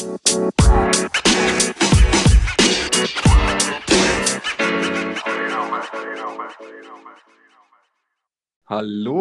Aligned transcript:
Hallo 0.00 0.16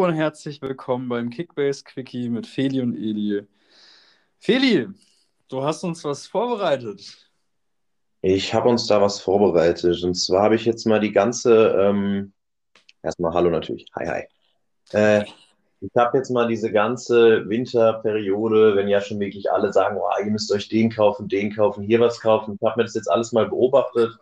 und 0.05 0.13
herzlich 0.13 0.61
willkommen 0.61 1.09
beim 1.09 1.29
Kickbase 1.31 1.83
Quickie 1.83 2.29
mit 2.29 2.47
Feli 2.47 2.79
und 2.79 2.95
Eli. 2.95 3.45
Feli, 4.37 4.87
du 5.49 5.63
hast 5.63 5.83
uns 5.83 6.05
was 6.05 6.27
vorbereitet. 6.27 7.29
Ich 8.21 8.53
habe 8.53 8.69
uns 8.69 8.87
da 8.87 9.01
was 9.01 9.19
vorbereitet. 9.19 10.01
Und 10.05 10.13
zwar 10.13 10.43
habe 10.43 10.55
ich 10.55 10.63
jetzt 10.63 10.87
mal 10.87 11.01
die 11.01 11.11
ganze, 11.11 11.75
ähm, 11.77 12.31
erstmal 13.03 13.33
Hallo 13.33 13.49
natürlich, 13.49 13.85
hi, 13.97 14.05
hi. 14.05 14.23
Äh, 14.97 15.25
ich 15.81 15.91
habe 15.95 16.17
jetzt 16.17 16.29
mal 16.29 16.47
diese 16.47 16.71
ganze 16.71 17.47
Winterperiode, 17.47 18.75
wenn 18.75 18.87
ja 18.87 19.01
schon 19.01 19.19
wirklich 19.19 19.51
alle 19.51 19.71
sagen, 19.71 19.97
oh, 19.97 20.23
ihr 20.23 20.29
müsst 20.29 20.51
euch 20.51 20.67
den 20.67 20.89
kaufen, 20.89 21.27
den 21.29 21.55
kaufen, 21.55 21.83
hier 21.83 21.99
was 21.99 22.19
kaufen. 22.19 22.57
Ich 22.59 22.67
habe 22.67 22.79
mir 22.79 22.85
das 22.85 22.95
jetzt 22.95 23.09
alles 23.09 23.31
mal 23.31 23.47
beobachtet, 23.47 24.17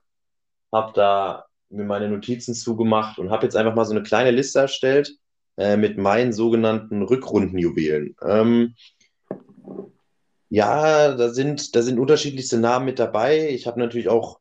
habe 0.71 0.91
da 0.93 1.45
mir 1.69 1.85
meine 1.85 2.09
Notizen 2.09 2.53
zugemacht 2.53 3.17
und 3.19 3.31
habe 3.31 3.45
jetzt 3.45 3.55
einfach 3.55 3.75
mal 3.75 3.85
so 3.85 3.91
eine 3.91 4.03
kleine 4.03 4.31
Liste 4.31 4.59
erstellt 4.59 5.17
äh, 5.57 5.77
mit 5.77 5.97
meinen 5.97 6.31
sogenannten 6.31 7.01
Rückrundenjuwelen. 7.01 8.15
Ähm, 8.21 8.75
ja, 10.49 11.13
da 11.15 11.29
sind, 11.29 11.75
da 11.75 11.81
sind 11.81 11.99
unterschiedlichste 11.99 12.57
Namen 12.59 12.85
mit 12.85 12.99
dabei. 12.99 13.49
Ich 13.49 13.67
habe 13.67 13.79
natürlich 13.79 14.09
auch 14.09 14.39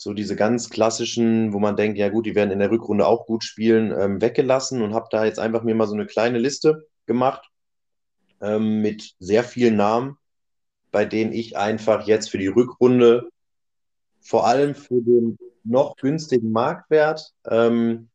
so 0.00 0.14
diese 0.14 0.34
ganz 0.34 0.70
klassischen, 0.70 1.52
wo 1.52 1.58
man 1.58 1.76
denkt, 1.76 1.98
ja 1.98 2.08
gut, 2.08 2.24
die 2.24 2.34
werden 2.34 2.50
in 2.50 2.58
der 2.58 2.70
Rückrunde 2.70 3.06
auch 3.06 3.26
gut 3.26 3.44
spielen, 3.44 3.92
ähm, 3.92 4.22
weggelassen 4.22 4.80
und 4.80 4.94
habe 4.94 5.08
da 5.10 5.26
jetzt 5.26 5.38
einfach 5.38 5.62
mir 5.62 5.74
mal 5.74 5.86
so 5.86 5.92
eine 5.92 6.06
kleine 6.06 6.38
Liste 6.38 6.86
gemacht 7.04 7.50
ähm, 8.40 8.80
mit 8.80 9.14
sehr 9.18 9.44
vielen 9.44 9.76
Namen, 9.76 10.16
bei 10.90 11.04
denen 11.04 11.34
ich 11.34 11.58
einfach 11.58 12.06
jetzt 12.06 12.30
für 12.30 12.38
die 12.38 12.46
Rückrunde, 12.46 13.28
vor 14.22 14.46
allem 14.46 14.74
für 14.74 15.02
den 15.02 15.36
noch 15.64 15.96
günstigen 15.96 16.50
Marktwert, 16.50 17.34
ähm, 17.46 18.08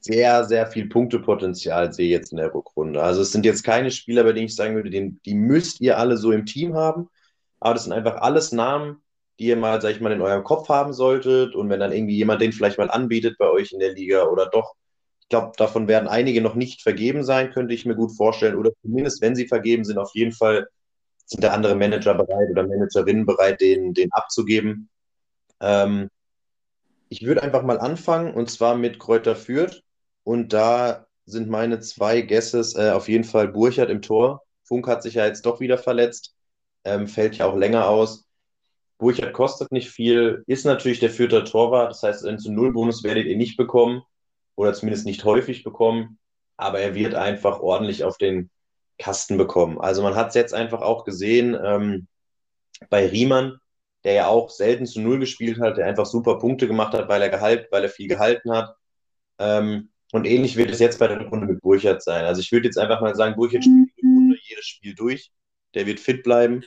sehr, 0.00 0.44
sehr 0.44 0.66
viel 0.66 0.88
Punktepotenzial 0.88 1.92
sehe 1.92 2.08
jetzt 2.08 2.32
in 2.32 2.38
der 2.38 2.54
Rückrunde. 2.54 3.02
Also 3.02 3.20
es 3.20 3.32
sind 3.32 3.44
jetzt 3.44 3.64
keine 3.64 3.90
Spieler, 3.90 4.24
bei 4.24 4.32
denen 4.32 4.46
ich 4.46 4.56
sagen 4.56 4.74
würde, 4.76 4.88
den, 4.88 5.20
die 5.26 5.34
müsst 5.34 5.82
ihr 5.82 5.98
alle 5.98 6.16
so 6.16 6.32
im 6.32 6.46
Team 6.46 6.74
haben, 6.74 7.10
aber 7.60 7.74
das 7.74 7.84
sind 7.84 7.92
einfach 7.92 8.16
alles 8.22 8.52
Namen, 8.52 9.02
die 9.38 9.46
ihr 9.46 9.56
mal, 9.56 9.80
sag 9.80 9.90
ich 9.90 10.00
mal, 10.00 10.12
in 10.12 10.22
eurem 10.22 10.44
Kopf 10.44 10.68
haben 10.68 10.92
solltet. 10.92 11.54
Und 11.54 11.68
wenn 11.70 11.80
dann 11.80 11.92
irgendwie 11.92 12.16
jemand 12.16 12.40
den 12.40 12.52
vielleicht 12.52 12.78
mal 12.78 12.90
anbietet 12.90 13.36
bei 13.38 13.48
euch 13.48 13.72
in 13.72 13.80
der 13.80 13.92
Liga 13.92 14.24
oder 14.24 14.46
doch, 14.46 14.74
ich 15.20 15.28
glaube, 15.28 15.52
davon 15.56 15.88
werden 15.88 16.08
einige 16.08 16.40
noch 16.40 16.54
nicht 16.54 16.82
vergeben 16.82 17.24
sein, 17.24 17.50
könnte 17.52 17.74
ich 17.74 17.84
mir 17.84 17.96
gut 17.96 18.16
vorstellen. 18.16 18.56
Oder 18.56 18.70
zumindest, 18.82 19.20
wenn 19.22 19.34
sie 19.36 19.48
vergeben 19.48 19.84
sind, 19.84 19.98
auf 19.98 20.10
jeden 20.14 20.32
Fall 20.32 20.68
sind 21.26 21.42
da 21.42 21.52
andere 21.52 21.74
Manager 21.74 22.14
bereit 22.14 22.48
oder 22.50 22.66
Managerinnen 22.66 23.26
bereit, 23.26 23.60
den, 23.60 23.92
den 23.94 24.12
abzugeben. 24.12 24.88
Ähm, 25.60 26.08
ich 27.08 27.24
würde 27.24 27.42
einfach 27.42 27.62
mal 27.62 27.78
anfangen 27.78 28.34
und 28.34 28.50
zwar 28.50 28.76
mit 28.76 28.98
Kräuter 28.98 29.36
Fürth. 29.36 29.82
Und 30.24 30.52
da 30.52 31.06
sind 31.24 31.48
meine 31.48 31.80
zwei 31.80 32.22
Guesses 32.22 32.76
äh, 32.76 32.90
auf 32.90 33.08
jeden 33.08 33.24
Fall 33.24 33.48
Burchard 33.48 33.90
im 33.90 34.02
Tor. 34.02 34.42
Funk 34.64 34.86
hat 34.86 35.02
sich 35.02 35.14
ja 35.14 35.26
jetzt 35.26 35.46
doch 35.46 35.60
wieder 35.60 35.78
verletzt, 35.78 36.34
ähm, 36.84 37.06
fällt 37.08 37.36
ja 37.36 37.46
auch 37.46 37.56
länger 37.56 37.88
aus. 37.88 38.25
Burchard 38.98 39.32
kostet 39.32 39.72
nicht 39.72 39.90
viel, 39.90 40.42
ist 40.46 40.64
natürlich 40.64 41.00
der 41.00 41.10
vierte 41.10 41.44
Torwart. 41.44 41.90
Das 41.90 42.02
heißt, 42.02 42.24
einen 42.26 42.38
zu 42.38 42.52
Null 42.52 42.72
Bonus 42.72 43.04
werdet 43.04 43.26
ihr 43.26 43.36
nicht 43.36 43.56
bekommen 43.56 44.02
oder 44.54 44.72
zumindest 44.72 45.06
nicht 45.06 45.24
häufig 45.24 45.64
bekommen, 45.64 46.18
aber 46.56 46.80
er 46.80 46.94
wird 46.94 47.14
einfach 47.14 47.60
ordentlich 47.60 48.04
auf 48.04 48.16
den 48.16 48.50
Kasten 48.98 49.36
bekommen. 49.36 49.78
Also 49.78 50.02
man 50.02 50.14
hat 50.14 50.28
es 50.28 50.34
jetzt 50.34 50.54
einfach 50.54 50.80
auch 50.80 51.04
gesehen 51.04 51.56
ähm, 51.62 52.06
bei 52.88 53.06
Riemann, 53.06 53.58
der 54.04 54.14
ja 54.14 54.26
auch 54.28 54.50
selten 54.50 54.86
zu 54.86 55.00
Null 55.00 55.18
gespielt 55.18 55.60
hat, 55.60 55.76
der 55.76 55.86
einfach 55.86 56.06
super 56.06 56.38
Punkte 56.38 56.66
gemacht 56.66 56.94
hat, 56.94 57.08
weil 57.08 57.20
er 57.20 57.28
gehalten, 57.28 57.66
weil 57.70 57.82
er 57.82 57.90
viel 57.90 58.08
gehalten 58.08 58.52
hat. 58.52 58.74
Ähm, 59.38 59.90
und 60.12 60.24
ähnlich 60.24 60.56
wird 60.56 60.70
es 60.70 60.78
jetzt 60.78 60.98
bei 60.98 61.08
der 61.08 61.20
Runde 61.26 61.46
mit 61.46 61.60
Burchard 61.60 62.02
sein. 62.02 62.24
Also 62.24 62.40
ich 62.40 62.52
würde 62.52 62.66
jetzt 62.66 62.78
einfach 62.78 63.00
mal 63.00 63.14
sagen, 63.14 63.36
Burchard 63.36 63.64
spielt 63.64 63.90
die 64.00 64.06
Runde 64.06 64.36
jedes 64.48 64.66
Spiel 64.66 64.94
durch. 64.94 65.30
Der 65.74 65.86
wird 65.86 66.00
fit 66.00 66.22
bleiben. 66.22 66.64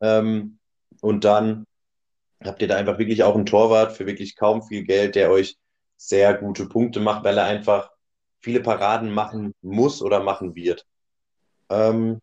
Ähm, 0.00 0.58
und 1.00 1.24
dann 1.24 1.66
habt 2.44 2.62
ihr 2.62 2.68
da 2.68 2.76
einfach 2.76 2.98
wirklich 2.98 3.22
auch 3.22 3.34
einen 3.34 3.46
Torwart 3.46 3.92
für 3.92 4.06
wirklich 4.06 4.36
kaum 4.36 4.62
viel 4.62 4.84
Geld, 4.84 5.14
der 5.14 5.30
euch 5.30 5.56
sehr 5.96 6.34
gute 6.34 6.66
Punkte 6.66 7.00
macht, 7.00 7.24
weil 7.24 7.38
er 7.38 7.44
einfach 7.44 7.90
viele 8.40 8.60
Paraden 8.60 9.10
machen 9.10 9.54
muss 9.62 10.02
oder 10.02 10.22
machen 10.22 10.54
wird. 10.54 10.86
Ähm, 11.70 12.20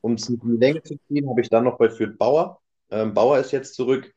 um 0.00 0.14
es 0.14 0.28
in 0.28 0.40
die 0.40 0.56
Länge 0.56 0.82
zu 0.82 0.96
ziehen, 1.08 1.28
habe 1.28 1.40
ich 1.40 1.48
dann 1.48 1.64
noch 1.64 1.78
bei 1.78 1.90
Fürth 1.90 2.18
Bauer. 2.18 2.60
Ähm, 2.90 3.14
Bauer 3.14 3.38
ist 3.38 3.52
jetzt 3.52 3.74
zurück, 3.74 4.12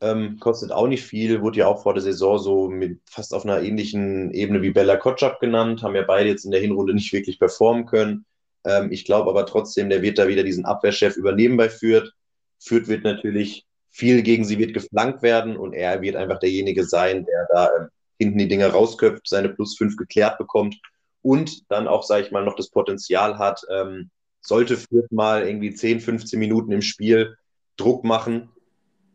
ähm, 0.00 0.38
kostet 0.38 0.72
auch 0.72 0.88
nicht 0.88 1.04
viel, 1.04 1.40
wurde 1.42 1.60
ja 1.60 1.66
auch 1.66 1.82
vor 1.82 1.94
der 1.94 2.02
Saison 2.02 2.38
so 2.38 2.68
mit 2.68 3.00
fast 3.08 3.32
auf 3.32 3.44
einer 3.44 3.62
ähnlichen 3.62 4.30
Ebene 4.32 4.62
wie 4.62 4.70
Bella 4.70 4.96
Kotschap 4.96 5.40
genannt, 5.40 5.82
haben 5.82 5.94
ja 5.94 6.02
beide 6.02 6.28
jetzt 6.28 6.44
in 6.44 6.50
der 6.50 6.60
Hinrunde 6.60 6.94
nicht 6.94 7.12
wirklich 7.12 7.38
performen 7.38 7.86
können. 7.86 8.24
Ähm, 8.64 8.92
ich 8.92 9.04
glaube 9.04 9.30
aber 9.30 9.46
trotzdem, 9.46 9.88
der 9.88 10.02
wird 10.02 10.18
da 10.18 10.28
wieder 10.28 10.42
diesen 10.42 10.64
Abwehrchef 10.64 11.16
übernehmen 11.16 11.56
bei 11.56 11.70
Fürth. 11.70 12.12
Fürth 12.58 12.88
wird 12.88 13.04
natürlich 13.04 13.65
viel 13.96 14.22
gegen 14.22 14.44
sie 14.44 14.58
wird 14.58 14.74
geflankt 14.74 15.22
werden 15.22 15.56
und 15.56 15.72
er 15.72 16.02
wird 16.02 16.16
einfach 16.16 16.38
derjenige 16.38 16.84
sein, 16.84 17.24
der 17.24 17.48
da 17.50 17.70
ähm, 17.76 17.88
hinten 18.18 18.38
die 18.38 18.48
Dinge 18.48 18.66
rausköpft, 18.66 19.26
seine 19.26 19.48
plus 19.48 19.76
fünf 19.76 19.96
geklärt 19.96 20.36
bekommt 20.36 20.76
und 21.22 21.70
dann 21.70 21.88
auch, 21.88 22.02
sage 22.02 22.26
ich 22.26 22.30
mal, 22.30 22.44
noch 22.44 22.56
das 22.56 22.68
Potenzial 22.68 23.38
hat, 23.38 23.62
ähm, 23.70 24.10
sollte 24.42 24.76
Fürth 24.76 25.10
mal 25.10 25.46
irgendwie 25.46 25.72
10, 25.72 26.00
15 26.00 26.38
Minuten 26.38 26.72
im 26.72 26.82
Spiel 26.82 27.36
Druck 27.78 28.04
machen 28.04 28.50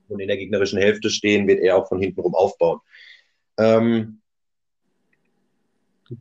und 0.08 0.20
in 0.20 0.28
der 0.28 0.38
gegnerischen 0.38 0.80
Hälfte 0.80 1.12
stehen, 1.12 1.48
wird 1.48 1.60
er 1.60 1.78
auch 1.78 1.88
von 1.88 2.00
hinten 2.00 2.20
rum 2.20 2.34
aufbauen. 2.34 2.80
Ähm, 3.58 4.22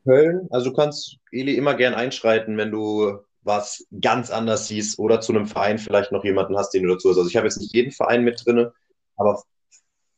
Köln, 0.05 0.49
also 0.51 0.71
du 0.71 0.77
kannst 0.77 1.17
Eli 1.33 1.55
immer 1.55 1.75
gern 1.75 1.95
einschreiten, 1.95 2.59
wenn 2.59 2.71
du 2.71 3.21
was 3.43 3.87
ganz 4.01 4.31
anders 4.31 4.69
siehst 4.69 4.99
oder 4.99 5.21
zu 5.21 5.33
einem 5.33 5.47
Verein 5.47 5.79
vielleicht 5.79 6.13
noch 6.13 6.25
jemanden 6.25 6.57
hast, 6.57 6.71
den 6.71 6.83
du 6.83 6.91
dazu 6.91 7.11
hast. 7.11 7.17
Also 7.19 7.29
ich 7.29 7.37
habe 7.37 7.47
jetzt 7.47 7.59
nicht 7.59 7.75
jeden 7.75 7.93
Verein 7.93 8.23
mit 8.23 8.45
drin, 8.45 8.71
aber 9.17 9.43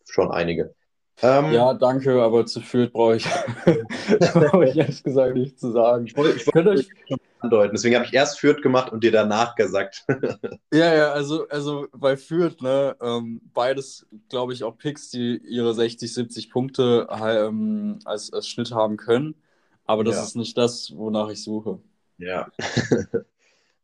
schon 0.04 0.30
einige. 0.30 0.74
Ähm, 1.20 1.52
ja, 1.52 1.74
danke, 1.74 2.20
aber 2.20 2.46
zu 2.46 2.60
Fürth 2.60 2.92
brauche 2.92 3.16
ich, 3.16 3.26
brauche 4.34 4.64
ich 4.68 4.76
ehrlich 4.76 5.02
gesagt 5.04 5.36
nicht 5.36 5.60
zu 5.60 5.70
sagen. 5.70 6.06
Ich 6.06 6.16
wollte, 6.16 6.36
ich 6.36 6.46
wollte 6.52 6.70
euch 6.70 6.88
schon 7.06 7.18
andeuten, 7.38 7.74
deswegen 7.74 7.94
habe 7.94 8.06
ich 8.06 8.14
erst 8.14 8.40
Fürth 8.40 8.62
gemacht 8.62 8.90
und 8.90 9.04
dir 9.04 9.12
danach 9.12 9.54
gesagt. 9.54 10.04
ja, 10.72 10.94
ja, 10.94 11.12
also, 11.12 11.46
also 11.48 11.86
bei 11.92 12.16
Fürth, 12.16 12.60
ne, 12.60 12.96
ähm, 13.00 13.40
beides, 13.54 14.06
glaube 14.30 14.52
ich, 14.52 14.64
auch 14.64 14.76
Picks, 14.76 15.10
die 15.10 15.36
ihre 15.46 15.74
60, 15.74 16.12
70 16.12 16.50
Punkte 16.50 17.06
ähm, 17.10 18.00
als, 18.04 18.32
als 18.32 18.48
Schnitt 18.48 18.72
haben 18.72 18.96
können. 18.96 19.36
Aber 19.84 20.04
das 20.04 20.16
ja. 20.16 20.22
ist 20.22 20.36
nicht 20.36 20.56
das, 20.56 20.92
wonach 20.96 21.28
ich 21.28 21.42
suche. 21.42 21.78
Ja. 22.22 22.48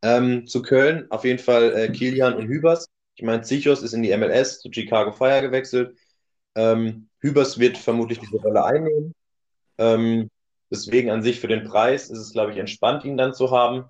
ähm, 0.03 0.47
zu 0.47 0.63
Köln 0.63 1.11
auf 1.11 1.25
jeden 1.25 1.41
Fall 1.41 1.75
äh, 1.75 1.89
Kilian 1.91 2.35
und 2.35 2.47
Hübers. 2.47 2.89
Ich 3.17 3.25
meine, 3.25 3.43
Zichos 3.43 3.83
ist 3.83 3.95
in 3.95 4.03
die 4.03 4.17
MLS 4.17 4.61
zu 4.61 4.71
Chicago 4.73 5.11
Fire 5.11 5.43
gewechselt. 5.43 5.99
Ähm, 6.55 7.09
Hübers 7.19 7.59
wird 7.59 7.77
vermutlich 7.77 8.21
diese 8.21 8.37
Rolle 8.37 8.65
einnehmen. 8.65 9.13
Ähm, 9.79 10.31
deswegen 10.71 11.11
an 11.11 11.23
sich 11.23 11.41
für 11.41 11.49
den 11.49 11.65
Preis 11.65 12.11
ist 12.11 12.19
es, 12.19 12.33
glaube 12.33 12.53
ich, 12.53 12.59
entspannt, 12.59 13.05
ihn 13.05 13.17
dann 13.17 13.35
zu 13.35 13.51
haben. 13.51 13.87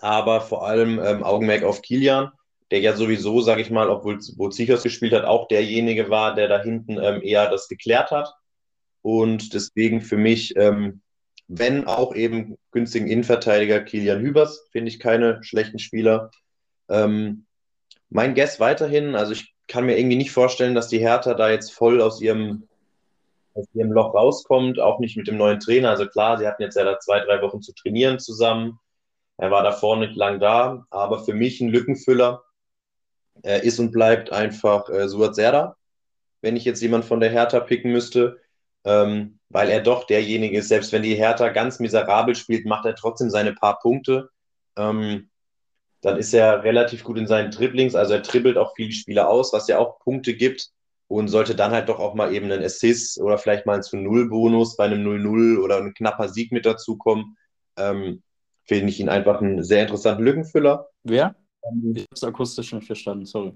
Aber 0.00 0.40
vor 0.40 0.66
allem 0.66 0.98
ähm, 0.98 1.22
Augenmerk 1.22 1.62
auf 1.62 1.82
Kilian, 1.82 2.32
der 2.72 2.80
ja 2.80 2.96
sowieso, 2.96 3.42
sage 3.42 3.62
ich 3.62 3.70
mal, 3.70 3.90
obwohl 3.90 4.18
wo 4.36 4.48
Zichos 4.48 4.82
gespielt 4.82 5.12
hat, 5.12 5.24
auch 5.24 5.46
derjenige 5.46 6.10
war, 6.10 6.34
der 6.34 6.48
da 6.48 6.60
hinten 6.60 6.98
ähm, 6.98 7.22
eher 7.22 7.48
das 7.48 7.68
geklärt 7.68 8.10
hat. 8.10 8.34
Und 9.02 9.54
deswegen 9.54 10.00
für 10.00 10.16
mich 10.16 10.56
ähm, 10.56 11.01
wenn 11.54 11.86
auch 11.86 12.14
eben 12.14 12.56
günstigen 12.70 13.06
Innenverteidiger 13.06 13.80
Kilian 13.80 14.20
Hübers, 14.20 14.68
finde 14.72 14.88
ich 14.88 14.98
keine 14.98 15.42
schlechten 15.42 15.78
Spieler. 15.78 16.30
Ähm, 16.88 17.44
mein 18.08 18.34
Guess 18.34 18.58
weiterhin, 18.58 19.14
also 19.14 19.32
ich 19.32 19.54
kann 19.68 19.84
mir 19.84 19.98
irgendwie 19.98 20.16
nicht 20.16 20.30
vorstellen, 20.30 20.74
dass 20.74 20.88
die 20.88 20.98
Hertha 20.98 21.34
da 21.34 21.50
jetzt 21.50 21.72
voll 21.72 22.00
aus 22.00 22.22
ihrem, 22.22 22.68
aus 23.52 23.66
ihrem 23.74 23.92
Loch 23.92 24.14
rauskommt, 24.14 24.80
auch 24.80 24.98
nicht 24.98 25.18
mit 25.18 25.28
dem 25.28 25.36
neuen 25.36 25.60
Trainer. 25.60 25.90
Also 25.90 26.06
klar, 26.06 26.38
sie 26.38 26.46
hatten 26.46 26.62
jetzt 26.62 26.76
ja 26.76 26.84
da 26.84 26.98
zwei, 26.98 27.20
drei 27.20 27.42
Wochen 27.42 27.60
zu 27.60 27.74
trainieren 27.74 28.18
zusammen. 28.18 28.78
Er 29.36 29.50
war 29.50 29.62
davor 29.62 29.98
nicht 29.98 30.16
lang 30.16 30.40
da, 30.40 30.86
aber 30.88 31.22
für 31.22 31.34
mich 31.34 31.60
ein 31.60 31.68
Lückenfüller 31.68 32.44
äh, 33.42 33.66
ist 33.66 33.78
und 33.78 33.92
bleibt 33.92 34.32
einfach 34.32 34.88
äh, 34.88 35.06
Suat 35.06 35.34
Serda. 35.34 35.76
Wenn 36.40 36.56
ich 36.56 36.64
jetzt 36.64 36.80
jemand 36.80 37.04
von 37.04 37.20
der 37.20 37.30
Hertha 37.30 37.60
picken 37.60 37.92
müsste, 37.92 38.40
ähm, 38.84 39.38
weil 39.48 39.68
er 39.68 39.80
doch 39.80 40.06
derjenige 40.06 40.58
ist, 40.58 40.68
selbst 40.68 40.92
wenn 40.92 41.02
die 41.02 41.14
Hertha 41.14 41.48
ganz 41.50 41.78
miserabel 41.78 42.34
spielt, 42.34 42.66
macht 42.66 42.86
er 42.86 42.94
trotzdem 42.94 43.30
seine 43.30 43.52
paar 43.52 43.78
Punkte. 43.78 44.30
Ähm, 44.76 45.28
dann 46.00 46.16
ist 46.16 46.34
er 46.34 46.64
relativ 46.64 47.04
gut 47.04 47.16
in 47.16 47.26
seinen 47.26 47.50
Dribblings, 47.50 47.94
also 47.94 48.14
er 48.14 48.20
dribbelt 48.20 48.58
auch 48.58 48.74
viele 48.74 48.92
Spieler 48.92 49.28
aus, 49.28 49.52
was 49.52 49.68
ja 49.68 49.78
auch 49.78 50.00
Punkte 50.00 50.34
gibt 50.34 50.70
und 51.06 51.28
sollte 51.28 51.54
dann 51.54 51.72
halt 51.72 51.88
doch 51.88 52.00
auch 52.00 52.14
mal 52.14 52.34
eben 52.34 52.50
einen 52.50 52.64
Assist 52.64 53.20
oder 53.20 53.38
vielleicht 53.38 53.66
mal 53.66 53.76
ein 53.76 53.82
zu 53.82 53.96
Null 53.96 54.28
Bonus 54.28 54.76
bei 54.76 54.84
einem 54.84 55.06
0-0 55.06 55.60
oder 55.60 55.76
ein 55.76 55.94
knapper 55.94 56.28
Sieg 56.28 56.50
mit 56.52 56.66
dazukommen. 56.66 57.36
Ähm, 57.76 58.22
Finde 58.64 58.88
ich 58.88 59.00
ihn 59.00 59.08
einfach 59.08 59.40
einen 59.40 59.62
sehr 59.62 59.82
interessanten 59.82 60.24
Lückenfüller. 60.24 60.88
Wer? 61.04 61.34
Ich 61.94 62.02
habe 62.02 62.06
es 62.12 62.24
akustisch 62.24 62.72
nicht 62.72 62.86
verstanden, 62.86 63.26
sorry. 63.26 63.52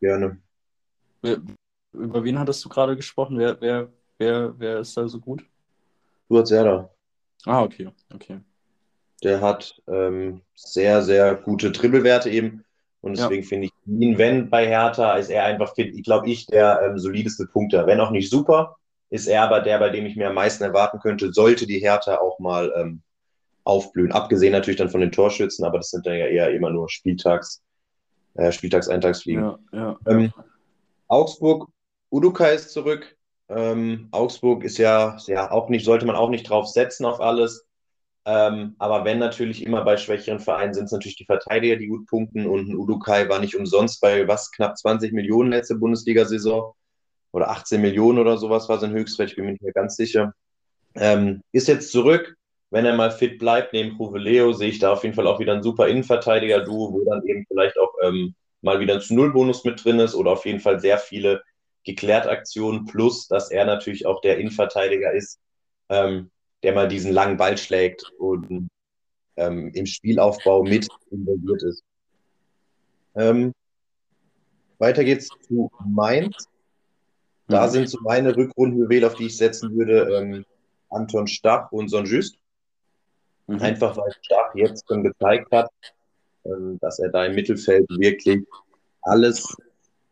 Gerne. 0.00 0.38
Wer, 1.22 1.38
über 1.92 2.24
wen 2.24 2.38
hattest 2.38 2.64
du 2.64 2.68
gerade 2.68 2.96
gesprochen? 2.96 3.38
Wer, 3.38 3.60
wer, 3.60 3.92
wer, 4.20 4.54
wer 4.58 4.78
ist 4.80 4.96
da 4.96 5.08
so 5.08 5.18
gut? 5.18 5.44
Stuart 6.26 6.46
Serda. 6.46 6.90
Ah, 7.46 7.62
okay, 7.62 7.88
okay. 8.14 8.40
Der 9.24 9.40
hat 9.40 9.80
ähm, 9.88 10.42
sehr, 10.54 11.02
sehr 11.02 11.34
gute 11.34 11.72
Dribbelwerte 11.72 12.30
eben. 12.30 12.64
Und 13.00 13.16
deswegen 13.16 13.42
ja. 13.42 13.48
finde 13.48 13.66
ich 13.66 13.72
ihn, 13.86 14.18
wenn 14.18 14.50
bei 14.50 14.66
Hertha, 14.66 15.14
ist 15.14 15.30
er 15.30 15.44
einfach, 15.44 15.72
ich 15.76 16.04
glaube 16.04 16.28
ich, 16.28 16.46
der 16.46 16.82
ähm, 16.82 16.98
solideste 16.98 17.46
Punkter. 17.46 17.86
Wenn 17.86 18.00
auch 18.00 18.10
nicht 18.10 18.30
super, 18.30 18.76
ist 19.08 19.26
er 19.26 19.42
aber 19.42 19.60
der, 19.60 19.78
bei 19.78 19.88
dem 19.88 20.04
ich 20.06 20.16
mir 20.16 20.28
am 20.28 20.34
meisten 20.34 20.62
erwarten 20.62 21.00
könnte, 21.00 21.32
sollte 21.32 21.66
die 21.66 21.80
Hertha 21.80 22.18
auch 22.18 22.38
mal 22.38 22.72
ähm, 22.76 23.02
aufblühen. 23.64 24.12
Abgesehen 24.12 24.52
natürlich 24.52 24.78
dann 24.78 24.90
von 24.90 25.00
den 25.00 25.12
Torschützen, 25.12 25.64
aber 25.64 25.78
das 25.78 25.90
sind 25.90 26.06
dann 26.06 26.16
ja 26.16 26.26
eher 26.26 26.50
immer 26.52 26.70
nur 26.70 26.90
Spieltags, 26.90 27.62
äh, 28.34 28.52
Spieltagseintagsfliegen. 28.52 29.44
Ja, 29.44 29.58
ja. 29.72 29.98
Ähm, 30.06 30.32
Augsburg, 31.08 31.68
Uduka 32.10 32.46
ist 32.46 32.70
zurück. 32.70 33.16
Ähm, 33.50 34.08
Augsburg 34.12 34.64
ist 34.64 34.78
ja, 34.78 35.16
ja 35.26 35.50
auch 35.50 35.68
nicht, 35.68 35.84
sollte 35.84 36.06
man 36.06 36.16
auch 36.16 36.30
nicht 36.30 36.48
drauf 36.48 36.68
setzen 36.68 37.04
auf 37.04 37.20
alles. 37.20 37.66
Ähm, 38.24 38.76
aber 38.78 39.04
wenn 39.04 39.18
natürlich 39.18 39.64
immer 39.64 39.82
bei 39.82 39.96
schwächeren 39.96 40.40
Vereinen 40.40 40.74
sind 40.74 40.84
es 40.84 40.92
natürlich 40.92 41.16
die 41.16 41.24
Verteidiger, 41.24 41.76
die 41.76 41.88
gut 41.88 42.06
punkten. 42.06 42.46
Und 42.46 42.68
ein 42.68 42.76
Udukai 42.76 43.28
war 43.28 43.40
nicht 43.40 43.56
umsonst 43.56 44.00
bei 44.00 44.28
was 44.28 44.52
knapp 44.52 44.78
20 44.78 45.12
Millionen 45.12 45.50
letzte 45.50 45.74
Bundesliga-Saison 45.76 46.74
oder 47.32 47.50
18 47.50 47.80
Millionen 47.80 48.18
oder 48.18 48.38
sowas 48.38 48.68
war 48.68 48.78
sein 48.78 48.92
Höchstwert, 48.92 49.30
ich 49.30 49.36
bin 49.36 49.46
mir 49.46 49.52
nicht 49.52 49.62
mehr 49.62 49.72
ganz 49.72 49.96
sicher. 49.96 50.32
Ähm, 50.94 51.42
ist 51.52 51.68
jetzt 51.68 51.92
zurück, 51.92 52.36
wenn 52.70 52.84
er 52.84 52.94
mal 52.94 53.10
fit 53.10 53.38
bleibt, 53.38 53.72
neben 53.72 53.96
Leo, 54.16 54.52
sehe 54.52 54.68
ich 54.68 54.78
da 54.78 54.92
auf 54.92 55.02
jeden 55.02 55.14
Fall 55.14 55.26
auch 55.26 55.40
wieder 55.40 55.54
ein 55.54 55.62
super 55.62 55.88
Innenverteidiger-Duo, 55.88 56.92
wo 56.92 57.04
dann 57.04 57.24
eben 57.26 57.44
vielleicht 57.48 57.78
auch 57.78 57.92
ähm, 58.02 58.34
mal 58.62 58.80
wieder 58.80 58.94
ein 58.94 59.00
zu 59.00 59.14
Null-Bonus 59.14 59.64
mit 59.64 59.84
drin 59.84 59.98
ist 59.98 60.14
oder 60.14 60.32
auf 60.32 60.46
jeden 60.46 60.60
Fall 60.60 60.80
sehr 60.80 60.98
viele 60.98 61.42
geklärt 61.84 62.26
Aktionen, 62.26 62.84
plus 62.84 63.28
dass 63.28 63.50
er 63.50 63.64
natürlich 63.64 64.06
auch 64.06 64.20
der 64.20 64.38
Innenverteidiger 64.38 65.12
ist, 65.12 65.38
ähm, 65.88 66.30
der 66.62 66.74
mal 66.74 66.88
diesen 66.88 67.12
langen 67.12 67.36
Ball 67.36 67.56
schlägt 67.56 68.02
und 68.18 68.68
ähm, 69.36 69.72
im 69.74 69.86
Spielaufbau 69.86 70.62
mit 70.62 70.88
involviert 71.10 71.62
ist. 71.62 71.82
Ähm, 73.14 73.52
weiter 74.78 75.04
geht's 75.04 75.28
zu 75.46 75.70
Mainz. 75.86 76.48
Da 77.48 77.66
mhm. 77.66 77.70
sind 77.70 77.88
so 77.88 77.98
meine 78.02 78.36
Rückrundenjuwelen, 78.36 79.04
auf 79.04 79.14
die 79.14 79.26
ich 79.26 79.36
setzen 79.36 79.76
würde, 79.76 80.14
ähm, 80.14 80.44
Anton 80.90 81.26
Stach 81.26 81.72
und 81.72 81.88
Son 81.88 82.04
Just. 82.04 82.36
Mhm. 83.46 83.60
Einfach 83.60 83.96
weil 83.96 84.12
Stach 84.22 84.54
jetzt 84.54 84.86
schon 84.86 85.02
gezeigt 85.02 85.50
hat, 85.50 85.70
ähm, 86.44 86.78
dass 86.80 86.98
er 86.98 87.10
da 87.10 87.24
im 87.24 87.34
Mittelfeld 87.34 87.86
wirklich 87.90 88.44
alles 89.02 89.56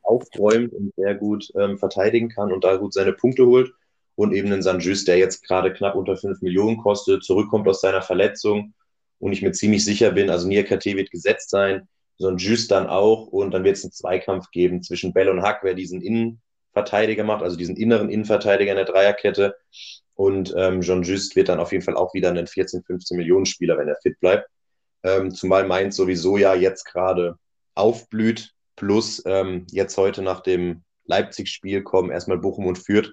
aufräumt 0.08 0.72
und 0.72 0.94
sehr 0.96 1.14
gut 1.14 1.50
ähm, 1.58 1.78
verteidigen 1.78 2.28
kann 2.28 2.52
und 2.52 2.64
da 2.64 2.76
gut 2.76 2.92
seine 2.92 3.12
Punkte 3.12 3.46
holt. 3.46 3.70
Und 4.14 4.32
eben 4.32 4.52
einen 4.52 4.62
Sanjus, 4.62 5.04
der 5.04 5.16
jetzt 5.16 5.46
gerade 5.46 5.72
knapp 5.72 5.94
unter 5.94 6.16
5 6.16 6.42
Millionen 6.42 6.78
kostet, 6.78 7.22
zurückkommt 7.22 7.68
aus 7.68 7.80
seiner 7.80 8.02
Verletzung 8.02 8.74
und 9.20 9.32
ich 9.32 9.42
mir 9.42 9.52
ziemlich 9.52 9.84
sicher 9.84 10.10
bin, 10.10 10.30
also 10.30 10.48
Niakate 10.48 10.96
wird 10.96 11.10
gesetzt 11.10 11.50
sein, 11.50 11.88
Sanjus 12.18 12.66
dann 12.66 12.88
auch 12.88 13.28
und 13.28 13.52
dann 13.52 13.62
wird 13.62 13.76
es 13.76 13.84
einen 13.84 13.92
Zweikampf 13.92 14.50
geben 14.50 14.82
zwischen 14.82 15.12
Bell 15.12 15.28
und 15.28 15.42
Hack, 15.42 15.60
wer 15.62 15.74
diesen 15.74 16.00
Innenverteidiger 16.00 17.22
macht, 17.22 17.42
also 17.42 17.56
diesen 17.56 17.76
inneren 17.76 18.10
Innenverteidiger 18.10 18.72
in 18.72 18.76
der 18.76 18.86
Dreierkette 18.86 19.54
und 20.14 20.52
ähm, 20.56 20.80
Jean 20.80 21.04
Just 21.04 21.36
wird 21.36 21.48
dann 21.48 21.60
auf 21.60 21.70
jeden 21.70 21.84
Fall 21.84 21.96
auch 21.96 22.12
wieder 22.12 22.30
ein 22.30 22.46
14, 22.46 22.82
15 22.82 23.16
Millionen 23.16 23.46
Spieler, 23.46 23.78
wenn 23.78 23.86
er 23.86 23.94
fit 24.02 24.18
bleibt. 24.18 24.50
Ähm, 25.04 25.32
zumal 25.32 25.64
Mainz 25.64 25.94
sowieso 25.94 26.36
ja 26.36 26.54
jetzt 26.54 26.84
gerade 26.84 27.38
aufblüht, 27.76 28.52
plus 28.78 29.22
ähm, 29.26 29.66
jetzt 29.70 29.96
heute 29.96 30.22
nach 30.22 30.40
dem 30.40 30.82
Leipzig-Spiel 31.06 31.82
kommen 31.82 32.10
erstmal 32.10 32.38
Bochum 32.38 32.66
und 32.66 32.78
Fürth. 32.78 33.12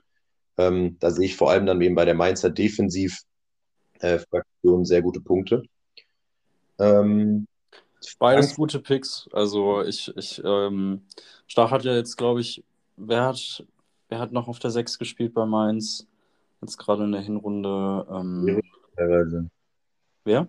Ähm, 0.57 0.97
da 0.99 1.09
sehe 1.09 1.25
ich 1.25 1.35
vor 1.35 1.49
allem 1.49 1.65
dann 1.65 1.81
eben 1.81 1.95
bei 1.95 2.05
der 2.05 2.13
Mainzer 2.13 2.51
Defensiv-Fraktion 2.51 4.81
äh, 4.81 4.85
sehr 4.85 5.01
gute 5.01 5.21
Punkte. 5.21 5.63
Ähm, 6.77 7.47
Beides 8.19 8.55
gute 8.55 8.79
Picks. 8.79 9.27
Also 9.33 9.81
ich, 9.81 10.15
ich 10.15 10.39
ähm, 10.45 11.01
Stach 11.47 11.71
hat 11.71 11.83
ja 11.83 11.95
jetzt, 11.95 12.15
glaube 12.15 12.41
ich, 12.41 12.63
wer 12.95 13.25
hat, 13.25 13.65
wer 14.09 14.19
hat 14.19 14.31
noch 14.31 14.47
auf 14.47 14.59
der 14.59 14.69
6 14.69 14.99
gespielt 14.99 15.33
bei 15.33 15.47
Mainz? 15.47 16.05
Jetzt 16.61 16.77
gerade 16.77 17.05
in 17.05 17.11
der 17.11 17.21
Hinrunde. 17.21 18.05
Ähm, 18.11 18.61
teilweise. 18.95 19.49
Wer? 20.25 20.47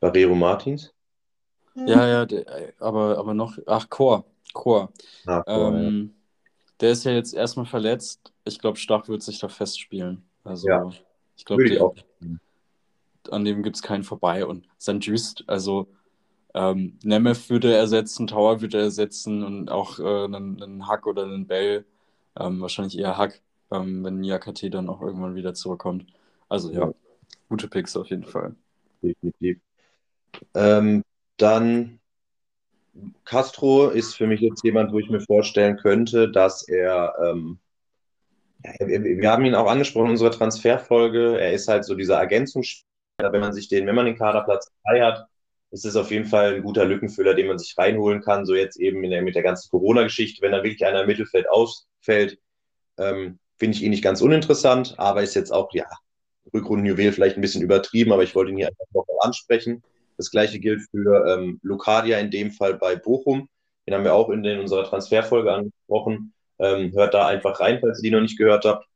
Barrero 0.00 0.34
Martins? 0.34 0.90
Ja, 1.74 2.06
ja, 2.06 2.26
der, 2.26 2.72
aber, 2.78 3.18
aber 3.18 3.34
noch. 3.34 3.56
Ach, 3.66 3.88
Chor. 3.88 4.24
Chor. 4.52 4.92
Chor 5.24 5.44
ähm, 5.46 6.12
ja. 6.14 6.48
Der 6.80 6.90
ist 6.90 7.04
ja 7.04 7.12
jetzt 7.12 7.34
erstmal 7.34 7.66
verletzt. 7.66 8.32
Ich 8.44 8.58
glaube, 8.58 8.78
Stach 8.78 9.08
wird 9.08 9.22
sich 9.22 9.38
da 9.38 9.48
festspielen. 9.48 10.24
Also, 10.44 10.68
ja. 10.68 10.90
ich 11.36 11.44
glaube, 11.44 11.94
an 13.30 13.44
dem 13.44 13.62
gibt 13.62 13.76
es 13.76 13.82
keinen 13.82 14.04
vorbei. 14.04 14.44
Und 14.44 14.66
St. 14.80 14.98
Just, 15.00 15.44
also 15.46 15.88
ähm, 16.54 16.98
Nemeth 17.02 17.48
würde 17.48 17.74
ersetzen, 17.74 18.26
Tower 18.26 18.60
würde 18.60 18.78
ersetzen 18.78 19.42
und 19.42 19.70
auch 19.70 19.98
äh, 20.00 20.24
einen, 20.24 20.62
einen 20.62 20.86
Hack 20.88 21.06
oder 21.06 21.22
einen 21.22 21.46
Bell. 21.46 21.86
Ähm, 22.38 22.60
wahrscheinlich 22.60 22.98
eher 22.98 23.16
Hack 23.16 23.40
ähm, 23.72 24.04
wenn 24.04 24.20
Niakate 24.20 24.70
dann 24.70 24.88
auch 24.88 25.00
irgendwann 25.00 25.34
wieder 25.34 25.54
zurückkommt. 25.54 26.06
Also 26.48 26.70
ja, 26.70 26.86
ja. 26.86 26.94
gute 27.48 27.68
Picks 27.68 27.96
auf 27.96 28.08
jeden 28.08 28.24
Fall. 28.24 28.54
Definitiv. 29.02 29.58
Ähm, 30.54 31.02
dann 31.42 32.00
Castro 33.24 33.88
ist 33.88 34.14
für 34.14 34.26
mich 34.26 34.40
jetzt 34.40 34.64
jemand, 34.64 34.92
wo 34.92 34.98
ich 34.98 35.08
mir 35.10 35.20
vorstellen 35.20 35.76
könnte, 35.76 36.30
dass 36.30 36.66
er, 36.68 37.14
ähm, 37.24 37.58
ja, 38.64 38.72
wir 38.86 39.30
haben 39.30 39.44
ihn 39.44 39.54
auch 39.54 39.70
angesprochen 39.70 40.06
in 40.06 40.12
unserer 40.12 40.30
Transferfolge, 40.30 41.38
er 41.40 41.52
ist 41.52 41.68
halt 41.68 41.84
so 41.84 41.94
dieser 41.94 42.18
Ergänzungsspieler, 42.18 43.32
wenn 43.32 43.40
man 43.40 43.52
sich 43.52 43.68
den, 43.68 43.86
wenn 43.86 43.94
man 43.94 44.06
den 44.06 44.18
Kaderplatz 44.18 44.70
frei 44.82 45.00
hat, 45.00 45.26
ist 45.70 45.86
es 45.86 45.96
auf 45.96 46.10
jeden 46.10 46.26
Fall 46.26 46.56
ein 46.56 46.62
guter 46.62 46.84
Lückenfüller, 46.84 47.34
den 47.34 47.48
man 47.48 47.58
sich 47.58 47.74
reinholen 47.78 48.20
kann, 48.20 48.44
so 48.44 48.54
jetzt 48.54 48.78
eben 48.78 49.02
der, 49.02 49.22
mit 49.22 49.34
der 49.34 49.42
ganzen 49.42 49.70
Corona-Geschichte, 49.70 50.42
wenn 50.42 50.52
da 50.52 50.58
wirklich 50.58 50.84
einer 50.84 51.02
im 51.02 51.06
Mittelfeld 51.06 51.48
ausfällt, 51.50 52.38
ähm, 52.98 53.38
Finde 53.62 53.76
ich 53.76 53.84
ihn 53.84 53.90
nicht 53.90 54.02
ganz 54.02 54.20
uninteressant, 54.20 54.96
aber 54.98 55.22
ist 55.22 55.34
jetzt 55.34 55.52
auch, 55.52 55.72
ja, 55.72 55.86
Rückrundenjuwel 56.52 57.12
vielleicht 57.12 57.36
ein 57.36 57.42
bisschen 57.42 57.62
übertrieben, 57.62 58.10
aber 58.10 58.24
ich 58.24 58.34
wollte 58.34 58.50
ihn 58.50 58.56
hier 58.56 58.66
einfach 58.66 58.86
noch 58.92 59.06
mal 59.06 59.24
ansprechen. 59.24 59.84
Das 60.16 60.30
gleiche 60.30 60.58
gilt 60.58 60.82
für 60.90 61.26
ähm, 61.26 61.60
Lucadia 61.62 62.18
in 62.18 62.30
dem 62.30 62.52
Fall 62.52 62.74
bei 62.74 62.96
Bochum. 62.96 63.48
Den 63.86 63.94
haben 63.94 64.04
wir 64.04 64.14
auch 64.14 64.30
in, 64.30 64.42
den, 64.42 64.54
in 64.54 64.60
unserer 64.60 64.84
Transferfolge 64.84 65.52
angesprochen. 65.52 66.32
Ähm, 66.58 66.92
hört 66.94 67.14
da 67.14 67.26
einfach 67.26 67.60
rein, 67.60 67.78
falls 67.80 67.98
ihr 67.98 68.10
die 68.10 68.14
noch 68.14 68.22
nicht 68.22 68.38
gehört 68.38 68.64
habt. 68.64 68.86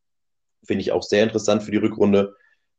Finde 0.64 0.82
ich 0.82 0.92
auch 0.92 1.02
sehr 1.02 1.24
interessant 1.24 1.62
für 1.62 1.70
die 1.70 1.78
Rückrunde. 1.78 2.34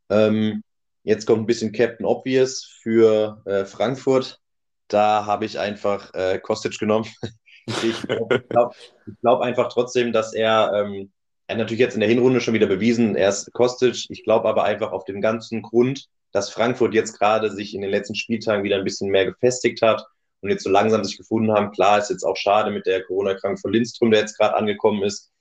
Ähm, 0.09 0.63
jetzt 1.03 1.25
kommt 1.25 1.41
ein 1.41 1.47
bisschen 1.47 1.71
Captain 1.71 2.05
Obvious 2.05 2.63
für 2.81 3.41
äh, 3.45 3.65
Frankfurt. 3.65 4.39
Da 4.87 5.25
habe 5.25 5.45
ich 5.45 5.59
einfach 5.59 6.13
äh, 6.13 6.39
Kostic 6.39 6.79
genommen. 6.79 7.07
ich 7.83 8.01
glaube 8.03 8.39
glaub, 8.47 8.75
glaub 9.21 9.41
einfach 9.41 9.67
trotzdem, 9.69 10.13
dass 10.13 10.33
er 10.33 10.71
ähm, 10.73 11.11
er 11.47 11.53
hat 11.53 11.59
natürlich 11.59 11.79
jetzt 11.79 11.93
in 11.93 12.01
der 12.01 12.09
Hinrunde 12.09 12.41
schon 12.41 12.53
wieder 12.53 12.67
bewiesen, 12.67 13.15
er 13.15 13.29
ist 13.29 13.51
Kostic. 13.53 14.09
Ich 14.09 14.23
glaube 14.23 14.49
aber 14.49 14.65
einfach 14.65 14.91
auf 14.91 15.05
dem 15.05 15.21
ganzen 15.21 15.61
Grund, 15.61 16.07
dass 16.31 16.49
Frankfurt 16.49 16.93
jetzt 16.93 17.17
gerade 17.17 17.51
sich 17.51 17.73
in 17.73 17.81
den 17.81 17.91
letzten 17.91 18.15
Spieltagen 18.15 18.63
wieder 18.63 18.77
ein 18.77 18.83
bisschen 18.83 19.09
mehr 19.09 19.25
gefestigt 19.25 19.81
hat 19.81 20.05
und 20.41 20.49
jetzt 20.49 20.63
so 20.63 20.69
langsam 20.69 21.03
sich 21.03 21.17
gefunden 21.17 21.51
haben. 21.51 21.71
Klar, 21.71 21.99
ist 21.99 22.09
jetzt 22.09 22.23
auch 22.23 22.37
schade 22.37 22.71
mit 22.71 22.85
der 22.85 23.03
Corona-Krankheit 23.03 23.61
von 23.61 23.73
Lindström, 23.73 24.11
der 24.11 24.21
jetzt 24.21 24.37
gerade 24.37 24.55
angekommen 24.55 25.03
ist. 25.03 25.31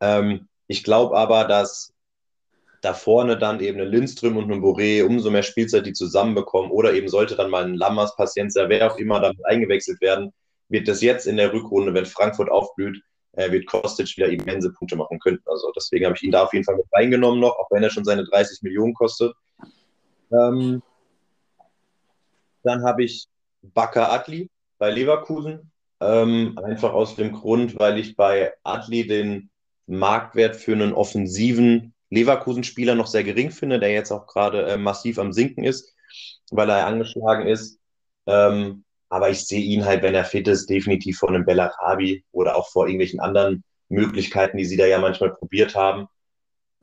Ähm, 0.00 0.48
ich 0.66 0.82
glaube 0.84 1.16
aber, 1.16 1.44
dass 1.44 1.92
da 2.82 2.94
vorne 2.94 3.36
dann 3.38 3.60
eben 3.60 3.80
ein 3.80 3.88
Lindström 3.88 4.36
und 4.36 4.50
ein 4.50 4.62
Boré 4.62 5.04
umso 5.04 5.30
mehr 5.30 5.42
Spielzeit 5.42 5.86
die 5.86 5.92
zusammenbekommen 5.92 6.70
oder 6.70 6.92
eben 6.92 7.08
sollte 7.08 7.34
dann 7.34 7.50
mal 7.50 7.64
ein 7.64 7.74
Lammers, 7.74 8.14
Paciencia, 8.16 8.68
wer 8.68 8.92
auch 8.92 8.98
immer 8.98 9.20
damit 9.20 9.44
eingewechselt 9.44 10.00
werden, 10.00 10.32
wird 10.68 10.88
das 10.88 11.00
jetzt 11.02 11.26
in 11.26 11.36
der 11.36 11.52
Rückrunde, 11.52 11.94
wenn 11.94 12.06
Frankfurt 12.06 12.50
aufblüht, 12.50 13.02
äh, 13.32 13.50
wird 13.50 13.66
Kostic 13.66 14.16
wieder 14.16 14.28
immense 14.28 14.72
Punkte 14.72 14.96
machen 14.96 15.18
können. 15.20 15.40
Also 15.46 15.72
deswegen 15.76 16.06
habe 16.06 16.16
ich 16.16 16.22
ihn 16.22 16.32
da 16.32 16.44
auf 16.44 16.52
jeden 16.52 16.64
Fall 16.64 16.76
mit 16.76 16.86
reingenommen 16.92 17.40
noch, 17.40 17.56
auch 17.58 17.70
wenn 17.70 17.82
er 17.82 17.90
schon 17.90 18.04
seine 18.04 18.24
30 18.24 18.62
Millionen 18.62 18.94
kostet. 18.94 19.32
Ähm, 20.32 20.82
dann 22.62 22.82
habe 22.84 23.04
ich 23.04 23.26
Baka 23.62 24.10
Adli 24.10 24.50
bei 24.78 24.90
Leverkusen. 24.90 25.70
Ähm, 26.00 26.58
einfach 26.62 26.92
aus 26.92 27.16
dem 27.16 27.32
Grund, 27.32 27.78
weil 27.78 27.98
ich 27.98 28.16
bei 28.16 28.52
Adli 28.64 29.06
den 29.06 29.50
Marktwert 29.86 30.56
für 30.56 30.72
einen 30.72 30.92
offensiven 30.92 31.94
Leverkusen-Spieler 32.10 32.94
noch 32.94 33.06
sehr 33.06 33.24
gering 33.24 33.50
finde, 33.50 33.78
der 33.80 33.92
jetzt 33.92 34.10
auch 34.10 34.26
gerade 34.26 34.66
äh, 34.66 34.76
massiv 34.76 35.18
am 35.18 35.32
Sinken 35.32 35.64
ist, 35.64 35.94
weil 36.50 36.68
er 36.68 36.86
angeschlagen 36.86 37.46
ist. 37.46 37.78
Ähm, 38.26 38.84
aber 39.08 39.30
ich 39.30 39.46
sehe 39.46 39.62
ihn 39.62 39.84
halt, 39.84 40.02
wenn 40.02 40.14
er 40.14 40.24
fit 40.24 40.48
ist, 40.48 40.68
definitiv 40.68 41.18
vor 41.18 41.28
einem 41.28 41.44
Bellarabi 41.44 42.24
oder 42.32 42.56
auch 42.56 42.68
vor 42.68 42.86
irgendwelchen 42.86 43.20
anderen 43.20 43.64
Möglichkeiten, 43.88 44.56
die 44.56 44.64
sie 44.64 44.76
da 44.76 44.86
ja 44.86 44.98
manchmal 44.98 45.30
probiert 45.30 45.74
haben. 45.74 46.08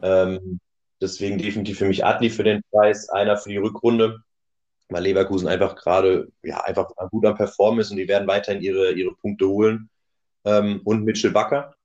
Ähm, 0.01 0.59
deswegen 1.03 1.37
definitiv 1.37 1.77
für 1.77 1.87
mich 1.87 2.05
Adli 2.05 2.29
für 2.29 2.43
den 2.43 2.61
Preis, 2.71 3.09
einer 3.09 3.37
für 3.37 3.49
die 3.49 3.57
Rückrunde. 3.57 4.23
weil 4.89 5.03
Leverkusen 5.03 5.47
einfach 5.47 5.75
gerade 5.75 6.29
ja, 6.43 6.61
einfach 6.61 6.89
gut 7.11 7.25
am 7.25 7.35
Performen 7.35 7.79
ist 7.79 7.91
und 7.91 7.97
die 7.97 8.07
werden 8.07 8.27
weiterhin 8.27 8.61
ihre, 8.61 8.93
ihre 8.93 9.15
Punkte 9.15 9.47
holen. 9.47 9.89
Ähm, 10.45 10.81
und 10.85 11.03
Mitchell 11.03 11.31
Bakker. 11.31 11.75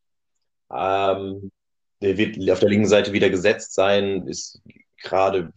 Ähm, 0.72 1.50
der 2.02 2.18
wird 2.18 2.50
auf 2.50 2.60
der 2.60 2.68
linken 2.68 2.88
Seite 2.88 3.12
wieder 3.12 3.30
gesetzt 3.30 3.74
sein, 3.74 4.26
ist 4.26 4.62
gerade, 5.02 5.52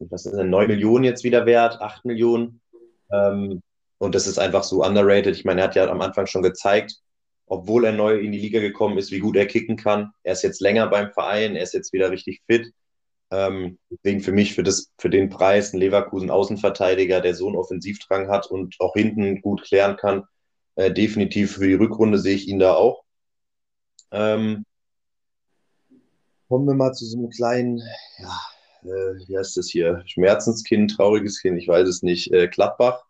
was 0.00 0.26
ist 0.26 0.34
denn, 0.34 0.50
9 0.50 0.68
Millionen 0.68 1.04
jetzt 1.04 1.24
wieder 1.24 1.46
wert, 1.46 1.80
8 1.80 2.04
Millionen. 2.04 2.60
Ähm, 3.12 3.62
und 3.98 4.14
das 4.14 4.26
ist 4.26 4.38
einfach 4.38 4.64
so 4.64 4.84
underrated. 4.84 5.36
Ich 5.36 5.44
meine, 5.44 5.62
er 5.62 5.68
hat 5.68 5.76
ja 5.76 5.88
am 5.88 6.00
Anfang 6.00 6.26
schon 6.26 6.42
gezeigt, 6.42 7.00
obwohl 7.46 7.84
er 7.86 7.92
neu 7.92 8.18
in 8.18 8.32
die 8.32 8.38
Liga 8.38 8.60
gekommen 8.60 8.98
ist, 8.98 9.10
wie 9.10 9.20
gut 9.20 9.36
er 9.36 9.46
kicken 9.46 9.76
kann. 9.76 10.12
Er 10.22 10.34
ist 10.34 10.42
jetzt 10.42 10.60
länger 10.60 10.88
beim 10.88 11.12
Verein, 11.12 11.56
er 11.56 11.62
ist 11.62 11.74
jetzt 11.74 11.92
wieder 11.92 12.10
richtig 12.10 12.42
fit. 12.46 12.72
Ähm, 13.34 13.78
deswegen 13.90 14.20
für 14.20 14.30
mich, 14.30 14.54
für, 14.54 14.62
das, 14.62 14.92
für 14.96 15.10
den 15.10 15.28
Preis, 15.28 15.72
ein 15.72 15.80
Leverkusen-Außenverteidiger, 15.80 17.20
der 17.20 17.34
so 17.34 17.48
einen 17.48 17.56
Offensivdrang 17.56 18.28
hat 18.28 18.46
und 18.46 18.76
auch 18.78 18.94
hinten 18.94 19.40
gut 19.40 19.62
klären 19.64 19.96
kann, 19.96 20.24
äh, 20.76 20.92
definitiv 20.92 21.56
für 21.56 21.66
die 21.66 21.74
Rückrunde 21.74 22.18
sehe 22.18 22.36
ich 22.36 22.46
ihn 22.46 22.60
da 22.60 22.74
auch. 22.74 23.02
Ähm, 24.12 24.64
kommen 26.48 26.66
wir 26.66 26.74
mal 26.74 26.92
zu 26.92 27.06
so 27.06 27.18
einem 27.18 27.30
kleinen, 27.30 27.82
ja, 28.18 28.40
äh, 28.84 29.26
wie 29.26 29.36
heißt 29.36 29.56
das 29.56 29.68
hier? 29.68 30.04
Schmerzenskind, 30.06 30.94
trauriges 30.94 31.40
Kind, 31.40 31.58
ich 31.58 31.66
weiß 31.66 31.88
es 31.88 32.02
nicht. 32.02 32.32
Äh, 32.32 32.46
Gladbach 32.46 33.04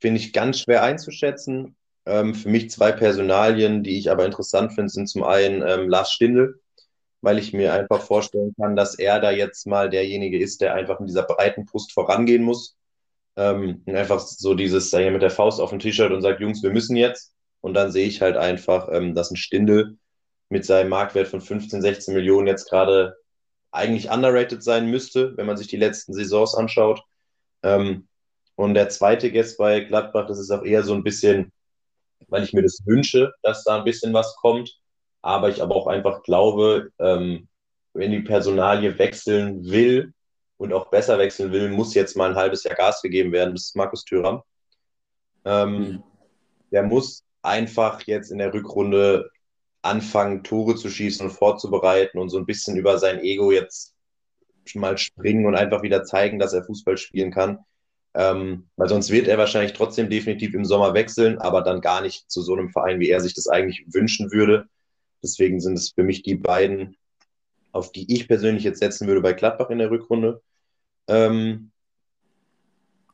finde 0.00 0.18
ich 0.18 0.32
ganz 0.32 0.60
schwer 0.60 0.82
einzuschätzen. 0.82 1.76
Ähm, 2.06 2.34
für 2.34 2.48
mich 2.48 2.70
zwei 2.70 2.90
Personalien, 2.90 3.82
die 3.82 3.98
ich 3.98 4.10
aber 4.10 4.24
interessant 4.24 4.72
finde, 4.72 4.88
sind 4.88 5.08
zum 5.08 5.24
einen 5.24 5.62
ähm, 5.66 5.90
Lars 5.90 6.12
Stindl, 6.12 6.61
weil 7.22 7.38
ich 7.38 7.52
mir 7.52 7.72
einfach 7.72 8.02
vorstellen 8.02 8.52
kann, 8.60 8.76
dass 8.76 8.96
er 8.96 9.20
da 9.20 9.30
jetzt 9.30 9.66
mal 9.66 9.88
derjenige 9.88 10.38
ist, 10.38 10.60
der 10.60 10.74
einfach 10.74 11.00
in 11.00 11.06
dieser 11.06 11.22
breiten 11.22 11.64
Brust 11.64 11.92
vorangehen 11.92 12.42
muss. 12.42 12.76
Ähm, 13.36 13.82
einfach 13.86 14.20
so 14.20 14.54
dieses, 14.54 14.90
da 14.90 14.98
mit 15.10 15.22
der 15.22 15.30
Faust 15.30 15.60
auf 15.60 15.70
dem 15.70 15.78
T-Shirt 15.78 16.12
und 16.12 16.20
sagt, 16.20 16.40
Jungs, 16.40 16.62
wir 16.62 16.70
müssen 16.70 16.96
jetzt. 16.96 17.32
Und 17.60 17.74
dann 17.74 17.92
sehe 17.92 18.06
ich 18.06 18.20
halt 18.20 18.36
einfach, 18.36 18.88
ähm, 18.92 19.14
dass 19.14 19.30
ein 19.30 19.36
Stindel 19.36 19.98
mit 20.48 20.66
seinem 20.66 20.90
Marktwert 20.90 21.28
von 21.28 21.40
15, 21.40 21.80
16 21.80 22.12
Millionen 22.12 22.48
jetzt 22.48 22.68
gerade 22.68 23.14
eigentlich 23.70 24.10
underrated 24.10 24.62
sein 24.62 24.90
müsste, 24.90 25.36
wenn 25.36 25.46
man 25.46 25.56
sich 25.56 25.68
die 25.68 25.76
letzten 25.76 26.12
Saisons 26.12 26.54
anschaut. 26.56 27.02
Ähm, 27.62 28.08
und 28.56 28.74
der 28.74 28.88
zweite 28.88 29.30
Guest 29.30 29.56
bei 29.58 29.80
Gladbach, 29.80 30.26
das 30.26 30.40
ist 30.40 30.50
auch 30.50 30.62
eher 30.64 30.82
so 30.82 30.92
ein 30.92 31.04
bisschen, 31.04 31.52
weil 32.28 32.42
ich 32.42 32.52
mir 32.52 32.62
das 32.62 32.80
wünsche, 32.84 33.32
dass 33.42 33.62
da 33.64 33.78
ein 33.78 33.84
bisschen 33.84 34.12
was 34.12 34.36
kommt 34.36 34.81
aber 35.22 35.48
ich 35.48 35.62
aber 35.62 35.74
auch 35.76 35.86
einfach 35.86 36.22
glaube, 36.22 36.90
ähm, 36.98 37.48
wenn 37.94 38.10
die 38.10 38.20
Personalie 38.20 38.98
wechseln 38.98 39.64
will 39.64 40.12
und 40.56 40.72
auch 40.72 40.90
besser 40.90 41.18
wechseln 41.18 41.52
will, 41.52 41.70
muss 41.70 41.94
jetzt 41.94 42.16
mal 42.16 42.30
ein 42.30 42.36
halbes 42.36 42.64
Jahr 42.64 42.74
Gas 42.74 43.02
gegeben 43.02 43.32
werden. 43.32 43.54
Das 43.54 43.66
ist 43.66 43.76
Markus 43.76 44.04
Thüram. 44.04 44.42
Ähm, 45.44 45.78
mhm. 45.78 46.02
Der 46.72 46.82
muss 46.82 47.24
einfach 47.42 48.02
jetzt 48.02 48.30
in 48.30 48.38
der 48.38 48.52
Rückrunde 48.52 49.30
anfangen, 49.82 50.44
Tore 50.44 50.76
zu 50.76 50.88
schießen 50.88 51.26
und 51.26 51.32
vorzubereiten 51.32 52.18
und 52.18 52.28
so 52.28 52.38
ein 52.38 52.46
bisschen 52.46 52.76
über 52.76 52.98
sein 52.98 53.20
Ego 53.20 53.50
jetzt 53.50 53.94
mal 54.74 54.96
springen 54.96 55.44
und 55.46 55.56
einfach 55.56 55.82
wieder 55.82 56.04
zeigen, 56.04 56.38
dass 56.38 56.52
er 56.52 56.64
Fußball 56.64 56.96
spielen 56.96 57.32
kann. 57.32 57.58
Ähm, 58.14 58.68
weil 58.76 58.88
sonst 58.88 59.10
wird 59.10 59.26
er 59.26 59.38
wahrscheinlich 59.38 59.72
trotzdem 59.72 60.08
definitiv 60.10 60.54
im 60.54 60.64
Sommer 60.64 60.94
wechseln, 60.94 61.38
aber 61.38 61.62
dann 61.62 61.80
gar 61.80 62.00
nicht 62.02 62.30
zu 62.30 62.42
so 62.42 62.52
einem 62.52 62.68
Verein, 62.70 63.00
wie 63.00 63.08
er 63.08 63.20
sich 63.20 63.34
das 63.34 63.48
eigentlich 63.48 63.84
wünschen 63.92 64.30
würde. 64.30 64.66
Deswegen 65.22 65.60
sind 65.60 65.78
es 65.78 65.90
für 65.90 66.02
mich 66.02 66.22
die 66.22 66.34
beiden, 66.34 66.96
auf 67.72 67.92
die 67.92 68.12
ich 68.12 68.28
persönlich 68.28 68.64
jetzt 68.64 68.80
setzen 68.80 69.06
würde 69.06 69.20
bei 69.20 69.32
Gladbach 69.32 69.70
in 69.70 69.78
der 69.78 69.90
Rückrunde. 69.90 70.42
Ähm, 71.08 71.72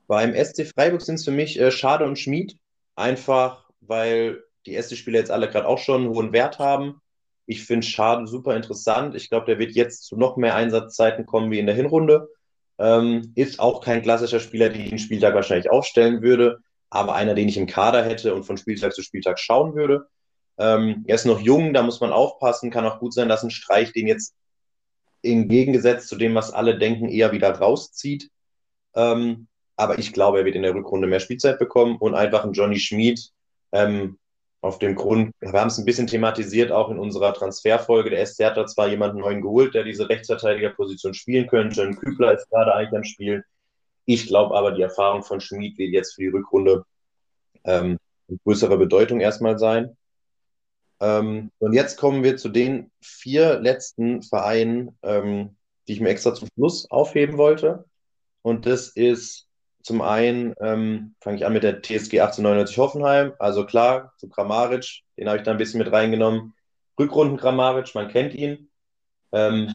beim 0.07 0.35
SC 0.35 0.67
Freiburg 0.67 1.03
sind 1.03 1.17
es 1.17 1.25
für 1.25 1.31
mich 1.31 1.59
äh, 1.61 1.71
Schade 1.71 2.05
und 2.05 2.19
Schmied, 2.19 2.59
einfach 2.97 3.69
weil 3.81 4.43
die 4.67 4.81
SC-Spieler 4.81 5.19
jetzt 5.19 5.31
alle 5.31 5.49
gerade 5.49 5.67
auch 5.67 5.79
schon 5.79 6.03
einen 6.03 6.11
hohen 6.11 6.33
Wert 6.33 6.59
haben. 6.59 7.01
Ich 7.47 7.65
finde 7.65 7.87
Schade 7.87 8.27
super 8.27 8.57
interessant. 8.57 9.15
Ich 9.15 9.31
glaube, 9.31 9.47
der 9.47 9.59
wird 9.59 9.73
jetzt 9.73 10.05
zu 10.05 10.17
noch 10.17 10.37
mehr 10.37 10.55
Einsatzzeiten 10.55 11.27
kommen 11.27 11.51
wie 11.51 11.59
in 11.59 11.67
der 11.67 11.75
Hinrunde. 11.75 12.29
Ähm, 12.79 13.33
ist 13.35 13.61
auch 13.61 13.83
kein 13.83 14.03
klassischer 14.03 14.41
Spieler, 14.41 14.69
den 14.69 14.83
ich 14.83 14.91
den 14.91 14.99
Spieltag 14.99 15.35
wahrscheinlich 15.35 15.71
aufstellen 15.71 16.23
würde, 16.23 16.59
aber 16.91 17.15
einer, 17.15 17.35
den 17.35 17.49
ich 17.49 17.57
im 17.57 17.67
Kader 17.67 18.05
hätte 18.05 18.35
und 18.35 18.45
von 18.45 18.57
Spieltag 18.57 18.93
zu 18.93 19.03
Spieltag 19.03 19.39
schauen 19.39 19.75
würde. 19.75 20.07
Ähm, 20.59 21.05
er 21.07 21.15
ist 21.15 21.27
noch 21.27 21.41
jung, 21.41 21.73
da 21.73 21.83
muss 21.83 22.01
man 22.01 22.13
aufpassen. 22.13 22.71
Kann 22.71 22.87
auch 22.87 22.99
gut 22.99 23.15
sein, 23.15 23.29
dass 23.29 23.43
ein 23.43 23.51
Streich 23.51 23.93
den 23.93 24.07
jetzt 24.07 24.35
im 25.23 25.49
Gegensatz 25.49 26.07
zu 26.07 26.17
dem, 26.17 26.35
was 26.35 26.53
alle 26.53 26.79
denken, 26.79 27.09
eher 27.09 27.33
wieder 27.33 27.51
rauszieht. 27.51 28.31
Ähm, 28.95 29.49
aber 29.77 29.99
ich 29.99 30.13
glaube, 30.13 30.39
er 30.39 30.45
wird 30.45 30.57
in 30.57 30.63
der 30.63 30.75
Rückrunde 30.75 31.07
mehr 31.07 31.21
Spielzeit 31.21 31.59
bekommen 31.59 31.97
und 31.97 32.15
einfach 32.15 32.45
ein 32.45 32.53
Johnny 32.53 32.79
Schmid 32.79 33.31
ähm, 33.73 34.19
auf 34.61 34.81
dem 34.81 34.97
Grund, 34.97 35.33
wir 35.39 35.53
haben 35.53 35.69
es 35.69 35.79
ein 35.79 35.85
bisschen 35.85 36.09
thematisiert, 36.09 36.73
auch 36.73 36.91
in 36.91 36.99
unserer 36.99 37.33
Transferfolge. 37.33 38.11
Der 38.11 38.27
SC 38.27 38.45
hat 38.45 38.57
da 38.57 38.67
zwar 38.67 38.89
jemanden 38.89 39.21
neuen 39.21 39.41
geholt, 39.41 39.75
der 39.75 39.85
diese 39.85 40.09
Rechtsverteidigerposition 40.09 41.15
spielen 41.15 41.47
könnte. 41.47 41.83
Ein 41.83 41.97
Kübler 41.97 42.33
ist 42.33 42.51
gerade 42.51 42.75
eigentlich 42.75 42.97
am 42.97 43.05
Spiel. 43.05 43.45
Ich 44.05 44.27
glaube 44.27 44.57
aber, 44.57 44.73
die 44.73 44.83
Erfahrung 44.83 45.23
von 45.23 45.41
Schmid 45.41 45.79
wird 45.79 45.93
jetzt 45.93 46.15
für 46.15 46.23
die 46.23 46.29
Rückrunde 46.29 46.85
ähm, 47.65 47.99
größere 48.45 48.77
Bedeutung 48.79 49.21
erstmal 49.21 49.59
sein. 49.59 49.97
Ähm, 51.01 51.51
und 51.59 51.73
jetzt 51.73 51.97
kommen 51.97 52.23
wir 52.23 52.37
zu 52.37 52.49
den 52.49 52.91
vier 53.01 53.61
letzten 53.61 54.23
Vereinen, 54.23 54.97
ähm, 55.03 55.57
die 55.87 55.93
ich 55.93 56.01
mir 56.01 56.11
extra 56.11 56.35
zum 56.35 56.49
Schluss 56.55 56.91
aufheben 56.91 57.39
wollte. 57.39 57.85
Und 58.43 58.67
das 58.67 58.89
ist 58.89 59.47
zum 59.83 60.03
einen, 60.03 60.55
ähm, 60.61 61.15
fange 61.21 61.37
ich 61.37 61.47
an 61.47 61.53
mit 61.53 61.63
der 61.63 61.83
TSG 61.83 62.21
1899 62.21 62.79
Hoffenheim. 62.79 63.33
Also 63.39 63.65
klar, 63.65 64.13
zu 64.19 64.29
Kramaric, 64.29 65.03
den 65.17 65.29
habe 65.29 65.39
ich 65.39 65.45
da 65.45 65.53
ein 65.53 65.59
bisschen 65.59 65.79
mit 65.79 65.93
reingenommen. 65.93 66.55
Rückrunden 66.99 67.39
Kramaric, 67.39 67.95
man 67.95 68.09
kennt 68.09 68.35
ihn. 68.35 68.71
Ähm, 69.33 69.73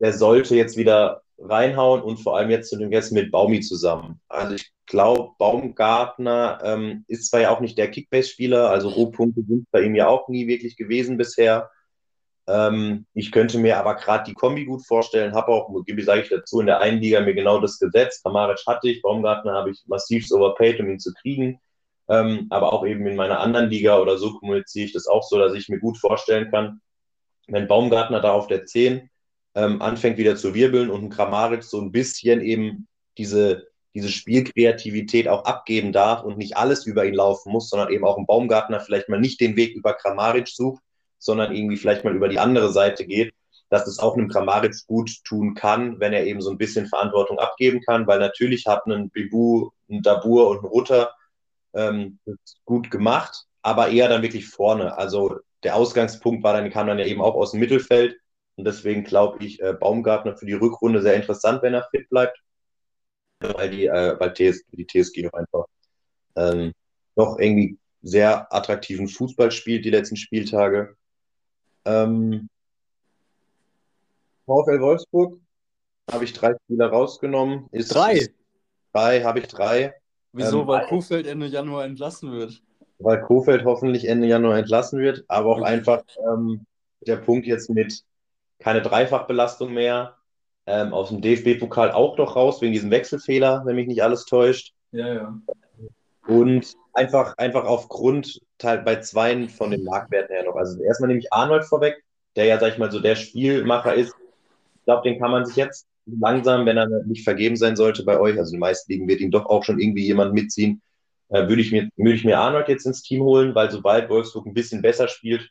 der 0.00 0.12
sollte 0.12 0.56
jetzt 0.56 0.76
wieder 0.76 1.23
reinhauen 1.38 2.02
und 2.02 2.18
vor 2.18 2.36
allem 2.36 2.50
jetzt 2.50 2.70
zu 2.70 2.78
dem 2.78 2.90
Gästen 2.90 3.14
mit 3.14 3.30
Baumi 3.30 3.60
zusammen. 3.60 4.20
Also 4.28 4.54
ich 4.54 4.72
glaube, 4.86 5.32
Baumgartner 5.38 6.60
ähm, 6.62 7.04
ist 7.08 7.28
zwar 7.30 7.40
ja 7.40 7.50
auch 7.50 7.60
nicht 7.60 7.78
der 7.78 7.90
Kickbase-Spieler, 7.90 8.70
also 8.70 8.88
Rohpunkte 8.88 9.42
sind 9.42 9.70
bei 9.70 9.82
ihm 9.82 9.94
ja 9.94 10.08
auch 10.08 10.28
nie 10.28 10.46
wirklich 10.46 10.76
gewesen 10.76 11.16
bisher. 11.16 11.70
Ähm, 12.46 13.06
ich 13.14 13.32
könnte 13.32 13.58
mir 13.58 13.78
aber 13.78 13.94
gerade 13.94 14.24
die 14.24 14.34
Kombi 14.34 14.64
gut 14.64 14.86
vorstellen, 14.86 15.34
habe 15.34 15.48
auch, 15.48 15.70
sage 16.00 16.22
ich 16.22 16.28
dazu, 16.28 16.60
in 16.60 16.66
der 16.66 16.80
einen 16.80 17.00
Liga 17.00 17.20
mir 17.20 17.34
genau 17.34 17.58
das 17.60 17.78
gesetzt. 17.78 18.22
Kamaric 18.22 18.60
hatte 18.66 18.88
ich, 18.88 19.02
Baumgartner 19.02 19.54
habe 19.54 19.70
ich 19.70 19.82
massiv 19.86 20.30
overpaid, 20.30 20.80
um 20.80 20.90
ihn 20.90 21.00
zu 21.00 21.12
kriegen. 21.14 21.58
Ähm, 22.06 22.46
aber 22.50 22.74
auch 22.74 22.84
eben 22.86 23.06
in 23.06 23.16
meiner 23.16 23.40
anderen 23.40 23.70
Liga 23.70 23.98
oder 23.98 24.18
so 24.18 24.34
kommuniziere 24.34 24.84
ich 24.84 24.92
das 24.92 25.06
auch 25.06 25.22
so, 25.22 25.38
dass 25.38 25.54
ich 25.54 25.70
mir 25.70 25.78
gut 25.78 25.96
vorstellen 25.96 26.50
kann, 26.50 26.82
wenn 27.46 27.66
Baumgartner 27.66 28.20
da 28.20 28.32
auf 28.32 28.46
der 28.46 28.66
10 28.66 29.08
ähm, 29.54 29.80
anfängt 29.80 30.18
wieder 30.18 30.36
zu 30.36 30.54
wirbeln 30.54 30.90
und 30.90 31.04
ein 31.04 31.10
Kramaric 31.10 31.62
so 31.62 31.80
ein 31.80 31.92
bisschen 31.92 32.40
eben 32.40 32.88
diese, 33.18 33.68
diese 33.94 34.08
Spielkreativität 34.08 35.28
auch 35.28 35.44
abgeben 35.44 35.92
darf 35.92 36.24
und 36.24 36.36
nicht 36.38 36.56
alles 36.56 36.86
über 36.86 37.04
ihn 37.04 37.14
laufen 37.14 37.52
muss, 37.52 37.68
sondern 37.68 37.92
eben 37.92 38.04
auch 38.04 38.18
ein 38.18 38.26
Baumgartner 38.26 38.80
vielleicht 38.80 39.08
mal 39.08 39.20
nicht 39.20 39.40
den 39.40 39.56
Weg 39.56 39.74
über 39.76 39.94
Kramaric 39.94 40.48
sucht, 40.48 40.82
sondern 41.18 41.54
irgendwie 41.54 41.76
vielleicht 41.76 42.04
mal 42.04 42.14
über 42.14 42.28
die 42.28 42.40
andere 42.40 42.72
Seite 42.72 43.06
geht, 43.06 43.32
dass 43.70 43.86
es 43.86 43.98
auch 43.98 44.16
einem 44.16 44.28
Kramaric 44.28 44.74
gut 44.86 45.10
tun 45.24 45.54
kann, 45.54 46.00
wenn 46.00 46.12
er 46.12 46.26
eben 46.26 46.40
so 46.40 46.50
ein 46.50 46.58
bisschen 46.58 46.86
Verantwortung 46.86 47.38
abgeben 47.38 47.80
kann, 47.80 48.06
weil 48.06 48.18
natürlich 48.18 48.66
hat 48.66 48.86
ein 48.86 49.10
Bibu, 49.10 49.70
ein 49.88 50.02
Dabur 50.02 50.50
und 50.50 50.64
ein 50.64 50.66
Rutter 50.66 51.14
ähm, 51.74 52.18
gut 52.64 52.90
gemacht, 52.90 53.46
aber 53.62 53.88
eher 53.88 54.08
dann 54.08 54.22
wirklich 54.22 54.48
vorne. 54.48 54.98
Also 54.98 55.38
der 55.62 55.76
Ausgangspunkt 55.76 56.42
war 56.42 56.52
dann, 56.52 56.70
kam 56.70 56.88
dann 56.88 56.98
ja 56.98 57.06
eben 57.06 57.22
auch 57.22 57.34
aus 57.34 57.52
dem 57.52 57.60
Mittelfeld 57.60 58.16
und 58.56 58.64
deswegen 58.64 59.04
glaube 59.04 59.44
ich, 59.44 59.60
äh, 59.60 59.72
Baumgartner 59.72 60.36
für 60.36 60.46
die 60.46 60.52
Rückrunde 60.52 61.02
sehr 61.02 61.14
interessant, 61.14 61.62
wenn 61.62 61.74
er 61.74 61.88
fit 61.90 62.08
bleibt. 62.08 62.38
Weil 63.40 63.70
die, 63.70 63.86
äh, 63.86 64.18
weil 64.18 64.32
TS, 64.32 64.64
die 64.72 64.86
TSG 64.86 65.28
auch 65.28 65.34
einfach 65.34 65.64
ähm, 66.36 66.72
noch 67.16 67.38
irgendwie 67.38 67.78
sehr 68.02 68.52
attraktiven 68.54 69.08
Fußball 69.08 69.50
spielt, 69.50 69.84
die 69.84 69.90
letzten 69.90 70.16
Spieltage. 70.16 70.96
Ähm, 71.84 72.48
VfL 74.46 74.80
Wolfsburg 74.80 75.40
habe 76.10 76.24
ich 76.24 76.32
drei 76.32 76.54
Spieler 76.64 76.88
rausgenommen. 76.88 77.66
Ist, 77.72 77.94
drei? 77.94 78.14
Ist, 78.14 78.32
drei, 78.92 79.22
habe 79.22 79.40
ich 79.40 79.48
drei. 79.48 79.94
Wieso? 80.32 80.62
Ähm, 80.62 80.66
weil 80.68 80.86
Kofeld 80.86 81.26
Ende 81.26 81.46
Januar 81.46 81.84
entlassen 81.84 82.32
wird. 82.32 82.62
Weil 82.98 83.22
Kofeld 83.22 83.64
hoffentlich 83.64 84.06
Ende 84.06 84.26
Januar 84.26 84.58
entlassen 84.58 85.00
wird, 85.00 85.24
aber 85.28 85.50
auch 85.50 85.60
okay. 85.60 85.70
einfach 85.70 86.04
ähm, 86.18 86.66
der 87.06 87.16
Punkt 87.16 87.46
jetzt 87.46 87.70
mit 87.70 88.04
keine 88.64 88.80
Dreifachbelastung 88.80 89.72
mehr. 89.72 90.16
Ähm, 90.66 90.94
aus 90.94 91.10
dem 91.10 91.20
DFB-Pokal 91.20 91.92
auch 91.92 92.16
noch 92.16 92.34
raus, 92.34 92.62
wegen 92.62 92.72
diesem 92.72 92.90
Wechselfehler, 92.90 93.62
wenn 93.66 93.76
mich 93.76 93.86
nicht 93.86 94.02
alles 94.02 94.24
täuscht. 94.24 94.72
Ja, 94.92 95.12
ja. 95.12 95.38
Und 96.26 96.72
einfach, 96.94 97.36
einfach 97.36 97.66
aufgrund 97.66 98.40
bei 98.58 98.96
zweien 98.96 99.50
von 99.50 99.70
den 99.70 99.84
Marktwerten 99.84 100.34
her 100.34 100.44
noch. 100.46 100.56
Also 100.56 100.82
erstmal 100.82 101.08
nehme 101.08 101.20
ich 101.20 101.30
Arnold 101.30 101.66
vorweg, 101.66 102.02
der 102.34 102.46
ja, 102.46 102.58
sag 102.58 102.72
ich 102.72 102.78
mal, 102.78 102.90
so 102.90 102.98
der 102.98 103.14
Spielmacher 103.14 103.92
ist. 103.92 104.14
Ich 104.76 104.84
glaube, 104.86 105.06
den 105.06 105.20
kann 105.20 105.30
man 105.30 105.44
sich 105.44 105.56
jetzt 105.56 105.86
langsam, 106.06 106.64
wenn 106.64 106.78
er 106.78 106.88
nicht 107.04 107.24
vergeben 107.24 107.56
sein 107.56 107.76
sollte 107.76 108.04
bei 108.04 108.18
euch, 108.18 108.38
also 108.38 108.52
die 108.52 108.58
meisten 108.58 108.90
Ligen 108.90 109.06
wird 109.06 109.20
ihm 109.20 109.30
doch 109.30 109.44
auch 109.44 109.64
schon 109.64 109.78
irgendwie 109.78 110.06
jemand 110.06 110.32
mitziehen, 110.32 110.80
äh, 111.28 111.46
würde 111.46 111.60
ich, 111.60 111.70
mir, 111.70 111.90
würde 111.96 112.14
ich 112.14 112.24
mir 112.24 112.38
Arnold 112.38 112.68
jetzt 112.68 112.86
ins 112.86 113.02
Team 113.02 113.22
holen, 113.22 113.54
weil 113.54 113.70
sobald 113.70 114.08
Wolfsburg 114.08 114.46
ein 114.46 114.54
bisschen 114.54 114.80
besser 114.80 115.08
spielt, 115.08 115.50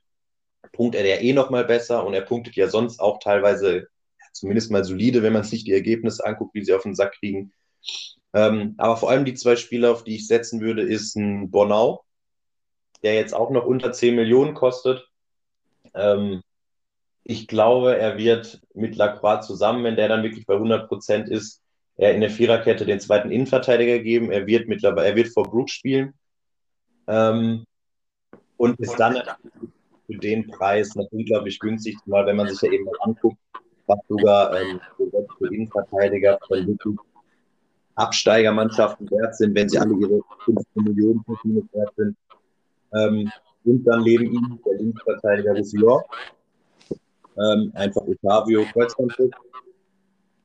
punktet 0.72 1.06
er 1.06 1.22
eh 1.22 1.34
nochmal 1.34 1.66
besser 1.66 2.06
und 2.06 2.14
er 2.14 2.22
punktet 2.22 2.56
ja 2.56 2.68
sonst 2.68 3.00
auch 3.00 3.20
teilweise 3.20 3.88
zumindest 4.32 4.72
mal 4.72 4.84
solide, 4.84 5.22
wenn 5.24 5.34
man 5.34 5.44
sich 5.44 5.64
die 5.64 5.74
Ergebnisse 5.74 6.26
anguckt, 6.26 6.56
wie 6.56 6.64
sie 6.64 6.74
auf 6.74 6.84
den 6.84 6.96
Sack 6.96 7.14
kriegen. 7.20 7.54
Ähm, 8.34 8.74
aber 8.78 8.98
vor 8.98 9.10
allem 9.10 9.26
die 9.26 9.36
zwei 9.36 9.56
Spieler, 9.56 9.92
auf 9.92 10.04
die 10.04 10.16
ich 10.16 10.28
setzen 10.28 10.60
würde, 10.62 10.82
ist 10.82 11.16
ein 11.16 11.52
Bonau, 11.52 12.04
der 13.04 13.14
jetzt 13.14 13.34
auch 13.34 13.52
noch 13.52 13.66
unter 13.66 13.92
10 13.92 14.16
Millionen 14.16 14.56
kostet. 14.56 15.08
Ähm, 15.94 16.42
ich 17.24 17.48
glaube, 17.48 17.98
er 17.98 18.18
wird 18.18 18.62
mit 18.74 18.96
Lacroix 18.96 19.46
zusammen, 19.46 19.84
wenn 19.84 19.96
der 19.96 20.08
dann 20.08 20.24
wirklich 20.24 20.46
bei 20.46 20.56
100 20.56 20.88
Prozent 20.88 21.30
ist, 21.30 21.62
er 21.96 22.16
in 22.16 22.22
der 22.22 22.32
Viererkette 22.32 22.86
den 22.86 23.00
zweiten 23.00 23.32
Innenverteidiger 23.32 24.00
geben. 24.00 24.32
Er 24.32 24.48
wird 24.48 24.68
mittlerweile, 24.68 25.10
er 25.10 25.16
wird 25.16 25.32
vor 25.32 25.44
Brook 25.44 25.70
spielen. 25.70 26.14
Ähm, 27.08 27.66
und 28.58 28.80
ist 28.80 28.96
dann 28.96 29.22
für 30.14 30.20
den 30.20 30.48
Preis 30.48 30.96
natürlich, 30.96 31.28
glaube 31.28 31.50
ich, 31.50 31.60
günstig, 31.60 31.98
zumal 32.04 32.26
wenn 32.26 32.36
man 32.36 32.48
sich 32.48 32.62
ja 32.62 32.72
eben 32.72 32.86
mal 32.86 32.96
anguckt, 33.02 33.38
was 33.88 34.00
sogar 34.08 34.60
ähm, 34.60 34.80
für 35.38 35.54
Innenverteidiger 35.54 36.40
von 36.48 36.68
wirklich 36.68 36.98
Absteigermannschaften 37.96 39.10
wert 39.12 39.36
sind, 39.36 39.56
wenn 39.56 39.70
sie 39.70 39.78
alle 39.78 39.94
ihre 39.96 40.22
15 40.46 40.84
Millionen 40.84 41.24
wert 41.74 41.94
sind. 41.96 42.18
Ähm, 42.94 43.32
und 43.66 43.84
dann 43.86 44.04
neben 44.04 44.26
ihm 44.26 44.60
der 44.66 44.78
Linksverteidiger 44.78 45.54
Roussillon, 45.56 46.02
ähm, 47.38 47.72
einfach 47.76 48.02
Otavio 48.02 48.66
Kreuzbandriss. 48.72 49.32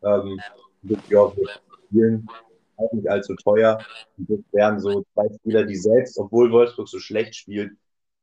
Ähm, 0.02 0.40
ja, 1.08 1.32
spielen 1.88 2.28
auch 2.76 2.92
nicht 2.92 3.10
allzu 3.10 3.34
teuer. 3.34 3.78
Das 4.16 4.38
wären 4.52 4.78
so 4.78 5.04
zwei 5.14 5.28
Spieler, 5.34 5.64
die 5.64 5.76
selbst, 5.76 6.18
obwohl 6.18 6.52
Wolfsburg 6.52 6.88
so 6.88 6.98
schlecht 6.98 7.34
spielt, 7.34 7.72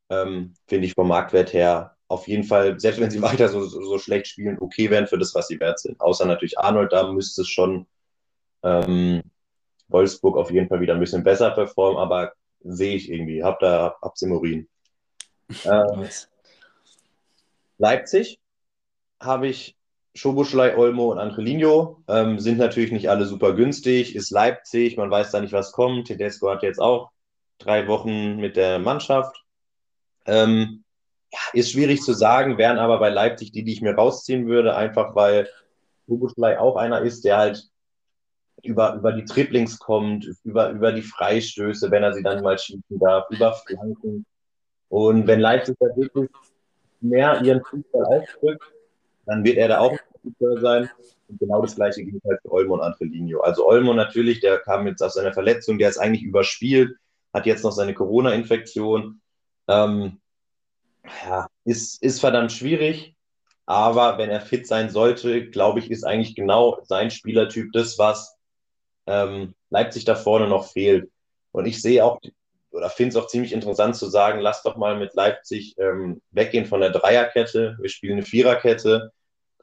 ähm, 0.10 0.54
finde 0.68 0.88
ich 0.88 0.94
vom 0.94 1.08
Marktwert 1.08 1.54
her 1.54 1.96
auf 2.08 2.28
jeden 2.28 2.44
Fall, 2.44 2.80
selbst 2.80 3.00
wenn 3.00 3.12
sie 3.12 3.22
weiter 3.22 3.50
so, 3.50 3.62
so, 3.64 3.82
so, 3.82 3.98
schlecht 3.98 4.28
spielen, 4.28 4.58
okay 4.60 4.90
wären 4.90 5.08
für 5.08 5.18
das, 5.18 5.34
was 5.36 5.48
sie 5.48 5.60
wert 5.60 5.80
sind. 5.80 6.00
Außer 6.00 6.26
natürlich 6.26 6.60
Arnold, 6.60 6.92
da 6.92 7.12
müsste 7.12 7.42
es 7.42 7.50
schon 7.50 7.88
ähm, 8.64 9.24
Wolfsburg 9.88 10.38
auf 10.38 10.52
jeden 10.52 10.68
Fall 10.68 10.82
wieder 10.82 10.94
ein 10.94 11.00
bisschen 11.00 11.24
besser 11.24 11.52
performen, 11.52 11.98
aber 11.98 12.34
sehe 12.62 12.96
ich 12.96 13.10
irgendwie, 13.10 13.44
hab 13.44 13.60
da, 13.60 13.96
hab 14.02 14.18
Simorin. 14.18 14.68
Ähm, 15.64 16.08
Leipzig 17.78 18.40
habe 19.20 19.48
ich 19.48 19.76
Schoboschlei, 20.16 20.78
Olmo 20.78 21.12
und 21.12 21.20
Angelino. 21.20 22.04
Ähm, 22.08 22.40
sind 22.40 22.58
natürlich 22.58 22.92
nicht 22.92 23.10
alle 23.10 23.26
super 23.26 23.54
günstig, 23.54 24.16
ist 24.16 24.32
Leipzig, 24.32 24.98
man 24.98 25.12
weiß 25.12 25.32
da 25.32 25.42
nicht, 25.42 25.54
was 25.54 25.72
kommt. 25.72 26.08
Tedesco 26.08 26.50
hat 26.50 26.64
jetzt 26.64 26.80
auch 26.80 27.12
drei 27.58 27.88
Wochen 27.88 28.38
mit 28.38 28.56
der 28.56 28.80
Mannschaft. 28.80 29.45
Ähm, 30.26 30.84
ist 31.54 31.72
schwierig 31.72 32.02
zu 32.02 32.14
sagen, 32.14 32.58
wären 32.58 32.78
aber 32.78 33.00
bei 33.00 33.10
Leipzig 33.10 33.52
die, 33.52 33.64
die 33.64 33.74
ich 33.74 33.82
mir 33.82 33.96
rausziehen 33.96 34.48
würde, 34.48 34.76
einfach 34.76 35.16
weil 35.16 35.50
Schoboschlei 36.06 36.60
auch 36.60 36.76
einer 36.76 37.02
ist, 37.02 37.26
der 37.26 37.38
halt 37.38 37.70
über, 38.64 38.96
über 38.96 39.12
die 39.12 39.26
Triplings 39.26 39.80
kommt, 39.80 40.28
über, 40.44 40.70
über 40.70 40.92
die 40.92 41.02
Freistöße, 41.02 41.92
wenn 41.92 42.04
er 42.04 42.14
sie 42.14 42.24
dann 42.24 42.44
mal 42.44 42.58
schießen 42.58 43.00
darf, 43.00 43.26
über 43.30 43.54
Flanken. 43.54 44.26
Und 44.90 45.28
wenn 45.28 45.40
Leipzig 45.40 45.76
da 45.80 45.88
wirklich 45.96 46.30
mehr 47.02 47.42
ihren 47.42 47.64
Fußball 47.64 48.06
ausdrückt, 48.06 48.64
dann 49.26 49.44
wird 49.44 49.58
er 49.58 49.68
da 49.68 49.80
auch 49.80 49.92
ein 49.92 50.62
sein. 50.62 50.90
Und 51.28 51.40
genau 51.40 51.62
das 51.62 51.76
gleiche 51.76 52.04
gilt 52.04 52.24
halt 52.24 52.40
für 52.42 52.52
Olmo 52.52 52.76
und 52.76 52.82
Angelino. 52.82 53.42
Also 53.42 53.68
Olmo 53.68 53.94
natürlich, 53.94 54.42
der 54.42 54.60
kam 54.60 54.88
jetzt 54.88 55.02
aus 55.02 55.16
seiner 55.16 55.34
Verletzung, 55.34 55.78
der 55.78 55.90
ist 55.90 55.98
eigentlich 55.98 56.24
überspielt, 56.24 56.96
hat 57.34 57.46
jetzt 57.46 57.64
noch 57.64 57.72
seine 57.72 57.94
Corona-Infektion. 57.94 59.22
Ähm, 59.68 60.20
ja, 61.26 61.48
ist, 61.64 62.02
ist 62.02 62.20
verdammt 62.20 62.52
schwierig, 62.52 63.16
aber 63.66 64.18
wenn 64.18 64.30
er 64.30 64.42
fit 64.42 64.68
sein 64.68 64.90
sollte, 64.90 65.50
glaube 65.50 65.80
ich, 65.80 65.92
ist 65.92 66.04
eigentlich 66.04 66.36
genau 66.36 66.80
sein 66.84 67.12
Spielertyp 67.12 67.72
das, 67.74 67.98
was 67.98 68.36
ähm, 69.08 69.56
Leipzig 69.70 70.06
da 70.06 70.16
vorne 70.16 70.48
noch 70.48 70.72
fehlt. 70.72 71.10
Und 71.52 71.66
ich 71.66 71.82
sehe 71.82 72.04
auch, 72.04 72.20
oder 72.72 72.90
finde 72.90 73.10
es 73.10 73.16
auch 73.16 73.28
ziemlich 73.28 73.54
interessant 73.54 73.96
zu 73.96 74.08
sagen, 74.08 74.40
lass 74.40 74.64
doch 74.64 74.76
mal 74.76 74.98
mit 74.98 75.14
Leipzig 75.16 75.76
ähm, 75.78 76.22
weggehen 76.32 76.66
von 76.66 76.82
der 76.82 76.90
Dreierkette. 76.90 77.78
Wir 77.80 77.90
spielen 77.90 78.18
eine 78.18 78.26
Viererkette. 78.26 79.12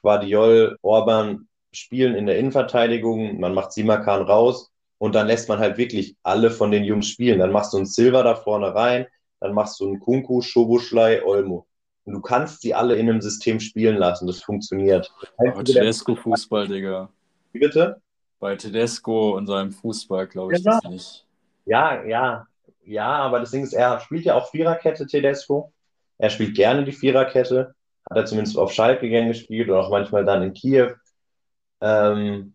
Guardiol, 0.00 0.76
Orban 0.82 1.48
spielen 1.72 2.14
in 2.14 2.26
der 2.26 2.38
Innenverteidigung. 2.38 3.38
Man 3.38 3.54
macht 3.54 3.72
Simakan 3.72 4.22
raus 4.22 4.70
und 4.98 5.14
dann 5.14 5.26
lässt 5.26 5.48
man 5.48 5.58
halt 5.58 5.76
wirklich 5.78 6.16
alle 6.22 6.50
von 6.50 6.70
den 6.70 6.84
Jungs 6.84 7.08
spielen. 7.08 7.38
Dann 7.38 7.52
machst 7.52 7.72
du 7.72 7.76
einen 7.76 7.86
Silver 7.86 8.22
da 8.22 8.34
vorne 8.34 8.74
rein, 8.74 9.06
dann 9.42 9.54
machst 9.54 9.80
du 9.80 9.86
einen 9.86 9.98
Kunku, 9.98 10.40
Schobuschlei, 10.40 11.24
Olmo. 11.24 11.66
Und 12.04 12.14
du 12.14 12.20
kannst 12.20 12.62
sie 12.62 12.74
alle 12.74 12.94
in 12.94 13.08
einem 13.08 13.20
System 13.20 13.58
spielen 13.58 13.96
lassen. 13.96 14.28
Das 14.28 14.40
funktioniert. 14.40 15.12
Aber 15.36 15.64
Tedesco-Fußball, 15.64 16.68
Digga. 16.68 17.08
Wie 17.50 17.58
bitte? 17.58 18.00
Bei 18.38 18.54
Tedesco 18.54 19.36
und 19.36 19.48
seinem 19.48 19.72
Fußball 19.72 20.28
glaube 20.28 20.54
ich 20.54 20.62
ja, 20.62 20.78
das 20.80 20.90
nicht. 20.90 21.26
Ja, 21.64 22.04
ja, 22.04 22.46
ja, 22.84 23.08
aber 23.08 23.40
das 23.40 23.50
Ding 23.50 23.64
ist, 23.64 23.72
er 23.72 23.98
spielt 23.98 24.24
ja 24.24 24.34
auch 24.34 24.50
Viererkette, 24.50 25.06
Tedesco. 25.06 25.72
Er 26.18 26.30
spielt 26.30 26.54
gerne 26.54 26.84
die 26.84 26.92
Viererkette. 26.92 27.74
Hat 28.08 28.16
er 28.16 28.26
zumindest 28.26 28.56
auf 28.56 28.72
Schalke 28.72 29.08
gern 29.08 29.28
gespielt 29.28 29.68
und 29.68 29.76
auch 29.76 29.90
manchmal 29.90 30.24
dann 30.24 30.42
in 30.42 30.52
Kiew. 30.52 30.92
Ähm, 31.80 32.54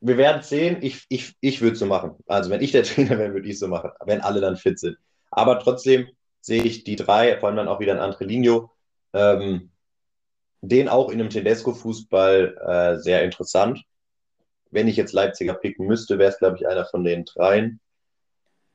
wir 0.00 0.18
werden 0.18 0.42
sehen. 0.42 0.78
Ich, 0.82 1.06
ich, 1.08 1.34
ich 1.40 1.62
würde 1.62 1.72
es 1.74 1.78
so 1.78 1.86
machen. 1.86 2.16
Also, 2.26 2.50
wenn 2.50 2.60
ich 2.60 2.72
der 2.72 2.82
Trainer 2.84 3.18
wäre, 3.18 3.32
würde 3.32 3.46
ich 3.46 3.54
es 3.54 3.60
so 3.60 3.68
machen, 3.68 3.90
wenn 4.04 4.20
alle 4.20 4.42
dann 4.42 4.56
fit 4.56 4.78
sind. 4.78 4.98
Aber 5.32 5.58
trotzdem 5.58 6.08
sehe 6.40 6.62
ich 6.62 6.84
die 6.84 6.96
drei, 6.96 7.38
vor 7.38 7.48
allem 7.48 7.56
dann 7.56 7.68
auch 7.68 7.80
wieder 7.80 7.94
ein 7.94 8.00
Antrelino, 8.00 8.70
ähm, 9.14 9.70
den 10.60 10.88
auch 10.88 11.08
in 11.08 11.20
einem 11.20 11.30
Tedesco-Fußball 11.30 12.56
äh, 12.66 12.98
sehr 12.98 13.24
interessant. 13.24 13.82
Wenn 14.70 14.88
ich 14.88 14.96
jetzt 14.96 15.12
Leipziger 15.12 15.54
picken 15.54 15.86
müsste, 15.86 16.18
wäre 16.18 16.30
es, 16.30 16.38
glaube 16.38 16.56
ich, 16.56 16.68
einer 16.68 16.84
von 16.84 17.02
den 17.02 17.24
dreien. 17.24 17.80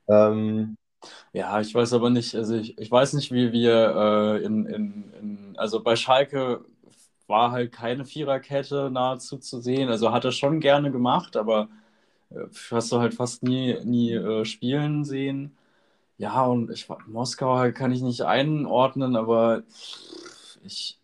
Ähm, 0.08 0.76
ja, 1.32 1.60
ich 1.60 1.74
weiß 1.74 1.92
aber 1.92 2.10
nicht, 2.10 2.34
also 2.34 2.56
ich, 2.56 2.76
ich 2.76 2.90
weiß 2.90 3.12
nicht, 3.12 3.30
wie 3.32 3.52
wir 3.52 3.94
äh, 3.96 4.44
in, 4.44 4.66
in, 4.66 5.12
in, 5.20 5.54
also 5.58 5.82
bei 5.82 5.94
Schalke 5.96 6.64
war 7.28 7.52
halt 7.52 7.72
keine 7.72 8.04
Viererkette 8.04 8.90
nahezu 8.90 9.38
zu 9.38 9.60
sehen. 9.60 9.90
Also 9.90 10.12
hat 10.12 10.24
er 10.24 10.32
schon 10.32 10.60
gerne 10.60 10.90
gemacht, 10.90 11.36
aber 11.36 11.68
äh, 12.30 12.46
hast 12.70 12.90
du 12.90 12.98
halt 12.98 13.14
fast 13.14 13.42
nie, 13.44 13.78
nie 13.84 14.12
äh, 14.14 14.44
spielen 14.44 15.04
sehen. 15.04 15.56
Ja, 16.18 16.44
und 16.46 16.70
ich 16.70 16.88
Moskau 17.06 17.56
halt 17.58 17.76
kann 17.76 17.92
ich 17.92 18.02
nicht 18.02 18.22
einordnen, 18.22 19.16
aber 19.16 19.62
ich 20.62 20.98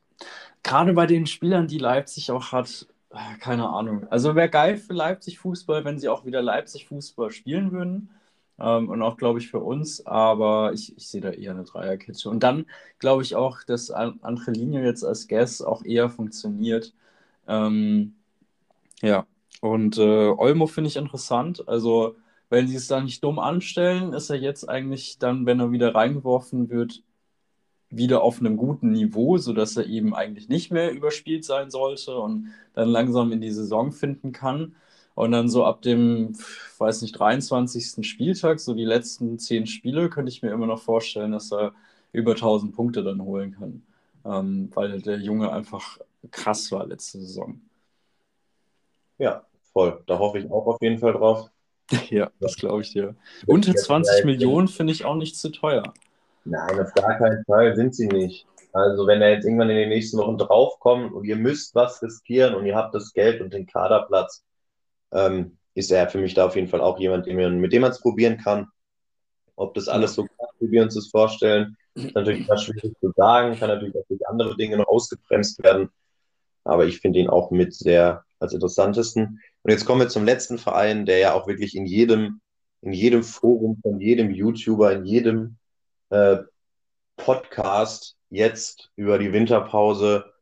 gerade 0.62 0.94
bei 0.94 1.06
den 1.06 1.26
Spielern, 1.26 1.68
die 1.68 1.78
Leipzig 1.78 2.30
auch 2.32 2.52
hat, 2.52 2.86
äh, 3.10 3.38
keine 3.40 3.68
Ahnung. 3.70 4.06
Also 4.10 4.34
wäre 4.36 4.50
geil 4.50 4.76
für 4.78 4.94
Leipzig 4.94 5.38
Fußball, 5.40 5.84
wenn 5.84 5.98
sie 5.98 6.08
auch 6.10 6.24
wieder 6.26 6.42
Leipzig 6.42 6.86
Fußball 6.88 7.30
spielen 7.32 7.72
würden. 7.72 8.10
Ähm, 8.58 8.88
und 8.90 9.02
auch, 9.02 9.16
glaube 9.18 9.40
ich, 9.40 9.48
für 9.50 9.60
uns. 9.60 10.06
Aber 10.06 10.72
ich, 10.74 10.96
ich 10.96 11.08
sehe 11.08 11.20
da 11.22 11.30
eher 11.30 11.52
eine 11.52 11.64
Dreierkette. 11.64 12.30
Und 12.30 12.42
dann 12.42 12.66
glaube 13.00 13.22
ich 13.22 13.36
auch, 13.36 13.64
dass 13.64 13.90
Angelino 13.92 14.80
jetzt 14.80 15.04
als 15.04 15.28
Guess 15.28 15.62
auch 15.62 15.84
eher 15.84 16.10
funktioniert. 16.10 16.94
Ähm, 17.48 18.16
ja, 19.02 19.26
und 19.60 19.98
äh, 19.98 20.28
Olmo 20.28 20.66
finde 20.66 20.88
ich 20.88 20.96
interessant. 20.96 21.68
Also, 21.68 22.16
wenn 22.54 22.68
sie 22.68 22.76
es 22.76 22.86
da 22.88 23.00
nicht 23.00 23.22
dumm 23.24 23.38
anstellen, 23.38 24.12
ist 24.12 24.30
er 24.30 24.36
jetzt 24.36 24.68
eigentlich 24.68 25.18
dann, 25.18 25.46
wenn 25.46 25.60
er 25.60 25.72
wieder 25.72 25.94
reingeworfen 25.94 26.70
wird, 26.70 27.02
wieder 27.90 28.22
auf 28.22 28.40
einem 28.40 28.56
guten 28.56 28.92
Niveau, 28.92 29.38
sodass 29.38 29.76
er 29.76 29.86
eben 29.86 30.14
eigentlich 30.14 30.48
nicht 30.48 30.70
mehr 30.70 30.92
überspielt 30.92 31.44
sein 31.44 31.70
sollte 31.70 32.16
und 32.16 32.52
dann 32.74 32.88
langsam 32.88 33.32
in 33.32 33.40
die 33.40 33.50
Saison 33.50 33.92
finden 33.92 34.32
kann. 34.32 34.76
Und 35.14 35.32
dann 35.32 35.48
so 35.48 35.64
ab 35.64 35.82
dem, 35.82 36.36
weiß 36.78 37.02
nicht, 37.02 37.12
23. 37.18 38.06
Spieltag, 38.06 38.60
so 38.60 38.74
die 38.74 38.84
letzten 38.84 39.38
zehn 39.38 39.66
Spiele, 39.66 40.10
könnte 40.10 40.30
ich 40.30 40.42
mir 40.42 40.50
immer 40.50 40.66
noch 40.66 40.80
vorstellen, 40.82 41.32
dass 41.32 41.52
er 41.52 41.72
über 42.12 42.32
1000 42.32 42.74
Punkte 42.74 43.04
dann 43.04 43.22
holen 43.22 43.52
kann. 43.52 43.82
Ähm, 44.24 44.70
weil 44.74 45.00
der 45.02 45.18
Junge 45.18 45.52
einfach 45.52 45.98
krass 46.30 46.72
war 46.72 46.86
letzte 46.86 47.20
Saison. 47.20 47.60
Ja, 49.18 49.44
voll. 49.72 50.02
Da 50.06 50.18
hoffe 50.18 50.38
ich 50.38 50.50
auch 50.50 50.66
auf 50.66 50.82
jeden 50.82 50.98
Fall 50.98 51.12
drauf. 51.12 51.50
ja, 52.10 52.30
das 52.40 52.56
glaube 52.56 52.82
ich 52.82 52.92
dir. 52.92 53.14
Unter 53.46 53.74
20 53.74 54.24
Millionen 54.24 54.68
finde 54.68 54.92
ich 54.92 55.04
auch 55.04 55.16
nicht 55.16 55.36
zu 55.36 55.50
teuer. 55.50 55.82
Nein, 56.44 56.80
auf 56.80 56.92
gar 56.94 57.18
keinen 57.18 57.44
Fall 57.44 57.74
sind 57.76 57.94
sie 57.94 58.06
nicht. 58.06 58.46
Also 58.72 59.06
wenn 59.06 59.22
er 59.22 59.30
jetzt 59.30 59.44
irgendwann 59.44 59.70
in 59.70 59.76
den 59.76 59.88
nächsten 59.88 60.18
Wochen 60.18 60.36
draufkommt 60.36 61.12
und 61.12 61.24
ihr 61.24 61.36
müsst 61.36 61.74
was 61.74 62.02
riskieren 62.02 62.54
und 62.54 62.66
ihr 62.66 62.74
habt 62.74 62.94
das 62.94 63.12
Geld 63.12 63.40
und 63.40 63.54
den 63.54 63.66
Kaderplatz, 63.66 64.42
ähm, 65.12 65.58
ist 65.74 65.92
er 65.92 66.08
für 66.08 66.18
mich 66.18 66.34
da 66.34 66.46
auf 66.46 66.56
jeden 66.56 66.68
Fall 66.68 66.80
auch 66.80 66.98
jemand, 66.98 67.26
mit 67.26 67.72
dem 67.72 67.82
man 67.82 67.92
es 67.92 68.00
probieren 68.00 68.38
kann. 68.38 68.68
Ob 69.56 69.74
das 69.74 69.88
alles 69.88 70.14
so 70.14 70.24
klappt, 70.24 70.54
wie 70.60 70.70
wir 70.72 70.82
uns 70.82 70.94
das 70.94 71.08
vorstellen, 71.08 71.76
ist 71.94 72.14
natürlich 72.14 72.46
immer 72.46 72.58
schwierig 72.58 72.92
zu 73.00 73.12
sagen, 73.16 73.56
kann 73.56 73.68
natürlich 73.68 73.94
auch 73.96 74.06
durch 74.08 74.26
andere 74.26 74.56
Dinge 74.56 74.76
noch 74.76 74.88
ausgebremst 74.88 75.62
werden. 75.62 75.90
aber 76.64 76.86
ich 76.86 77.00
finde 77.00 77.20
ihn 77.20 77.28
auch 77.28 77.50
mit 77.50 77.74
sehr 77.74 78.24
als 78.40 78.52
interessantesten. 78.52 79.40
Und 79.64 79.70
jetzt 79.70 79.86
kommen 79.86 80.00
wir 80.00 80.08
zum 80.08 80.26
letzten 80.26 80.58
Verein, 80.58 81.06
der 81.06 81.18
ja 81.18 81.32
auch 81.32 81.46
wirklich 81.46 81.74
in 81.74 81.86
jedem, 81.86 82.42
in 82.82 82.92
jedem 82.92 83.22
Forum 83.24 83.78
von 83.80 83.98
jedem 83.98 84.30
YouTuber, 84.30 84.92
in 84.92 85.06
jedem 85.06 85.56
äh, 86.10 86.36
Podcast 87.16 88.16
jetzt 88.28 88.90
über 88.94 89.18
die 89.18 89.32
Winterpause 89.32 90.32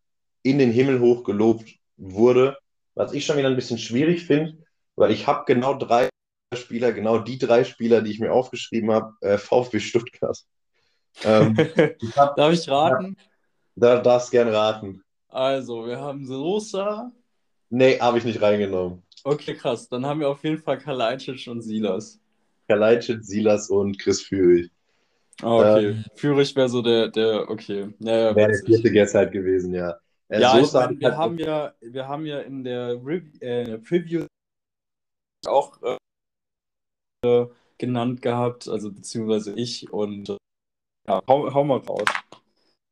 in 0.43 0.59
den 0.59 0.73
Himmel 0.73 0.99
hoch 0.99 1.23
gelobt 1.23 1.71
wurde, 1.97 2.59
was 2.97 3.13
ich 3.13 3.25
schon 3.25 3.37
wieder 3.37 3.49
ein 3.49 3.55
bisschen 3.55 3.79
schwierig 3.79 4.27
finde, 4.27 4.59
weil 4.97 5.13
ich 5.13 5.29
habe 5.29 5.45
genau 5.47 5.75
drei 5.75 6.09
Spieler, 6.53 6.93
genau 6.93 7.19
die 7.19 7.39
drei 7.39 7.63
Spieler, 7.63 8.03
die 8.03 8.11
ich 8.11 8.19
mir 8.19 8.33
aufgeschrieben 8.33 8.91
habe, 8.91 9.15
äh, 9.21 9.39
VfB 9.39 9.79
Stuttgart. 9.79 10.37
Ähm, 11.23 11.57
hab, 12.17 12.35
Darf 12.35 12.53
ich 12.53 12.69
raten? 12.69 13.17
Da 13.77 14.01
darfst 14.01 14.33
gerne 14.33 14.53
raten. 14.53 15.05
Also, 15.29 15.87
wir 15.87 16.01
haben 16.01 16.27
Sosa. 16.27 17.13
Nee, 17.71 18.01
habe 18.01 18.19
ich 18.19 18.25
nicht 18.25 18.43
reingenommen. 18.43 19.03
Okay, 19.25 19.55
krass. 19.55 19.89
Dann 19.89 20.05
haben 20.07 20.21
wir 20.21 20.29
auf 20.29 20.43
jeden 20.45 20.59
Fall 20.59 20.79
Kalajdzic 20.79 21.47
und 21.49 21.63
Silas. 21.63 22.21
Kalajdzic, 22.69 23.25
Silas 23.25 23.71
und 23.71 23.99
Chris 23.99 24.23
Führig. 24.23 24.71
Ah, 25.41 25.57
okay. 25.57 25.87
Ähm, 25.91 26.05
Führig 26.15 26.55
wäre 26.57 26.69
so 26.69 26.83
der, 26.83 27.09
der, 27.09 27.49
okay. 27.49 27.95
Naja, 27.99 28.35
wäre 28.35 28.53
der 28.53 28.65
vierte 28.65 28.93
Guest 28.93 29.15
halt 29.15 29.33
gewesen, 29.33 29.75
ja. 29.75 29.99
Äh, 30.29 30.41
ja, 30.41 30.59
ich 30.59 30.73
mein, 30.73 30.99
wir, 30.99 31.09
halt 31.09 31.19
haben 31.19 31.39
ja, 31.39 31.75
wir 31.81 32.09
haben 32.09 32.27
ja 32.27 32.41
in 32.41 32.65
der 32.65 32.99
Re 33.05 33.23
äh, 33.41 33.79
Preview 33.79 34.27
auch 35.47 35.79
äh, 35.83 37.47
genannt 37.79 38.23
gehabt, 38.23 38.69
also 38.69 38.93
beziehungsweise 38.93 39.53
ich 39.55 39.93
und 39.93 40.31
äh, 40.31 40.37
ja, 41.09 41.23
hau, 41.29 41.53
hau 41.53 41.65
mal 41.65 41.79
raus. 41.79 42.09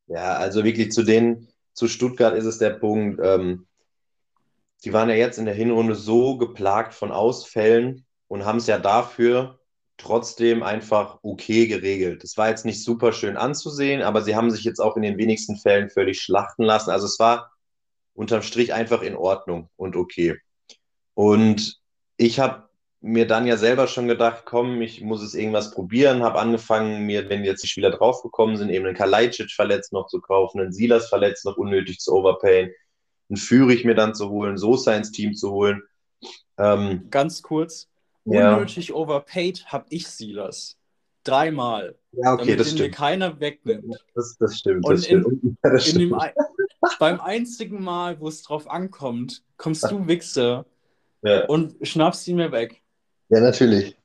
Ja, 0.06 0.34
also 0.34 0.64
wirklich 0.64 0.92
zu 0.92 1.02
denen, 1.02 1.48
zu 1.72 1.86
Stuttgart 1.88 2.34
ist 2.34 2.44
es 2.44 2.58
der 2.58 2.70
Punkt, 2.70 3.20
ähm, 3.22 3.66
die 4.84 4.92
waren 4.92 5.08
ja 5.08 5.14
jetzt 5.14 5.38
in 5.38 5.44
der 5.44 5.54
Hinrunde 5.54 5.94
so 5.94 6.38
geplagt 6.38 6.94
von 6.94 7.12
Ausfällen 7.12 8.06
und 8.28 8.44
haben 8.44 8.58
es 8.58 8.66
ja 8.66 8.78
dafür 8.78 9.58
trotzdem 9.98 10.62
einfach 10.62 11.18
okay 11.22 11.66
geregelt. 11.66 12.24
Es 12.24 12.36
war 12.36 12.48
jetzt 12.48 12.64
nicht 12.64 12.82
super 12.82 13.12
schön 13.12 13.36
anzusehen, 13.36 14.02
aber 14.02 14.22
sie 14.22 14.34
haben 14.34 14.50
sich 14.50 14.64
jetzt 14.64 14.80
auch 14.80 14.96
in 14.96 15.02
den 15.02 15.18
wenigsten 15.18 15.56
Fällen 15.56 15.90
völlig 15.90 16.20
schlachten 16.20 16.62
lassen. 16.62 16.90
Also 16.90 17.06
es 17.06 17.18
war 17.18 17.52
unterm 18.14 18.42
Strich 18.42 18.72
einfach 18.72 19.02
in 19.02 19.16
Ordnung 19.16 19.68
und 19.76 19.96
okay. 19.96 20.38
Und 21.14 21.78
ich 22.16 22.40
habe 22.40 22.70
mir 23.02 23.26
dann 23.26 23.46
ja 23.46 23.56
selber 23.56 23.86
schon 23.86 24.08
gedacht, 24.08 24.44
komm, 24.44 24.82
ich 24.82 25.00
muss 25.00 25.22
es 25.22 25.34
irgendwas 25.34 25.70
probieren, 25.70 26.22
habe 26.22 26.38
angefangen, 26.38 27.06
mir, 27.06 27.28
wenn 27.28 27.44
jetzt 27.44 27.62
die 27.62 27.68
Spieler 27.68 27.90
draufgekommen 27.90 28.56
sind, 28.56 28.70
eben 28.70 28.86
einen 28.86 28.96
Kalajdzic 28.96 29.50
verletzt 29.50 29.92
noch 29.92 30.06
zu 30.06 30.20
kaufen, 30.20 30.60
einen 30.60 30.72
Silas 30.72 31.08
verletzt 31.08 31.44
noch 31.44 31.56
unnötig 31.56 31.98
zu 31.98 32.12
overpayen, 32.12 32.70
einen 33.30 33.36
Führig 33.36 33.84
mir 33.84 33.94
dann 33.94 34.14
zu 34.14 34.28
holen, 34.28 34.58
Sosa 34.58 34.94
ins 34.94 35.12
Team 35.12 35.34
zu 35.34 35.50
holen. 35.50 35.82
Ähm, 36.58 37.06
Ganz 37.10 37.42
kurz, 37.42 37.88
ja. 38.24 38.54
unnötig 38.54 38.92
overpaid 38.92 39.66
habe 39.66 39.86
ich 39.88 40.06
Silas. 40.08 40.76
Dreimal. 41.24 41.96
Ja, 42.12 42.32
okay, 42.32 42.44
damit 42.44 42.60
das 42.60 42.66
stimmt. 42.68 42.80
mir 42.80 42.90
keiner 42.90 43.40
wegnimmt. 43.40 44.04
Das, 44.14 44.36
das 44.38 44.58
stimmt. 44.58 44.84
Und 44.86 44.94
das 44.94 45.04
stimmt. 45.04 45.26
In, 45.26 45.56
das 45.62 45.86
stimmt. 45.86 46.14
Ein, 46.14 46.32
beim 46.98 47.20
einzigen 47.20 47.82
Mal, 47.82 48.20
wo 48.20 48.28
es 48.28 48.42
drauf 48.42 48.68
ankommt, 48.68 49.42
kommst 49.56 49.90
du 49.90 50.06
Wichser 50.06 50.64
ja. 51.22 51.44
und 51.46 51.76
schnappst 51.86 52.26
ihn 52.28 52.36
mir 52.36 52.52
weg. 52.52 52.82
Ja, 53.28 53.40
natürlich. 53.40 53.96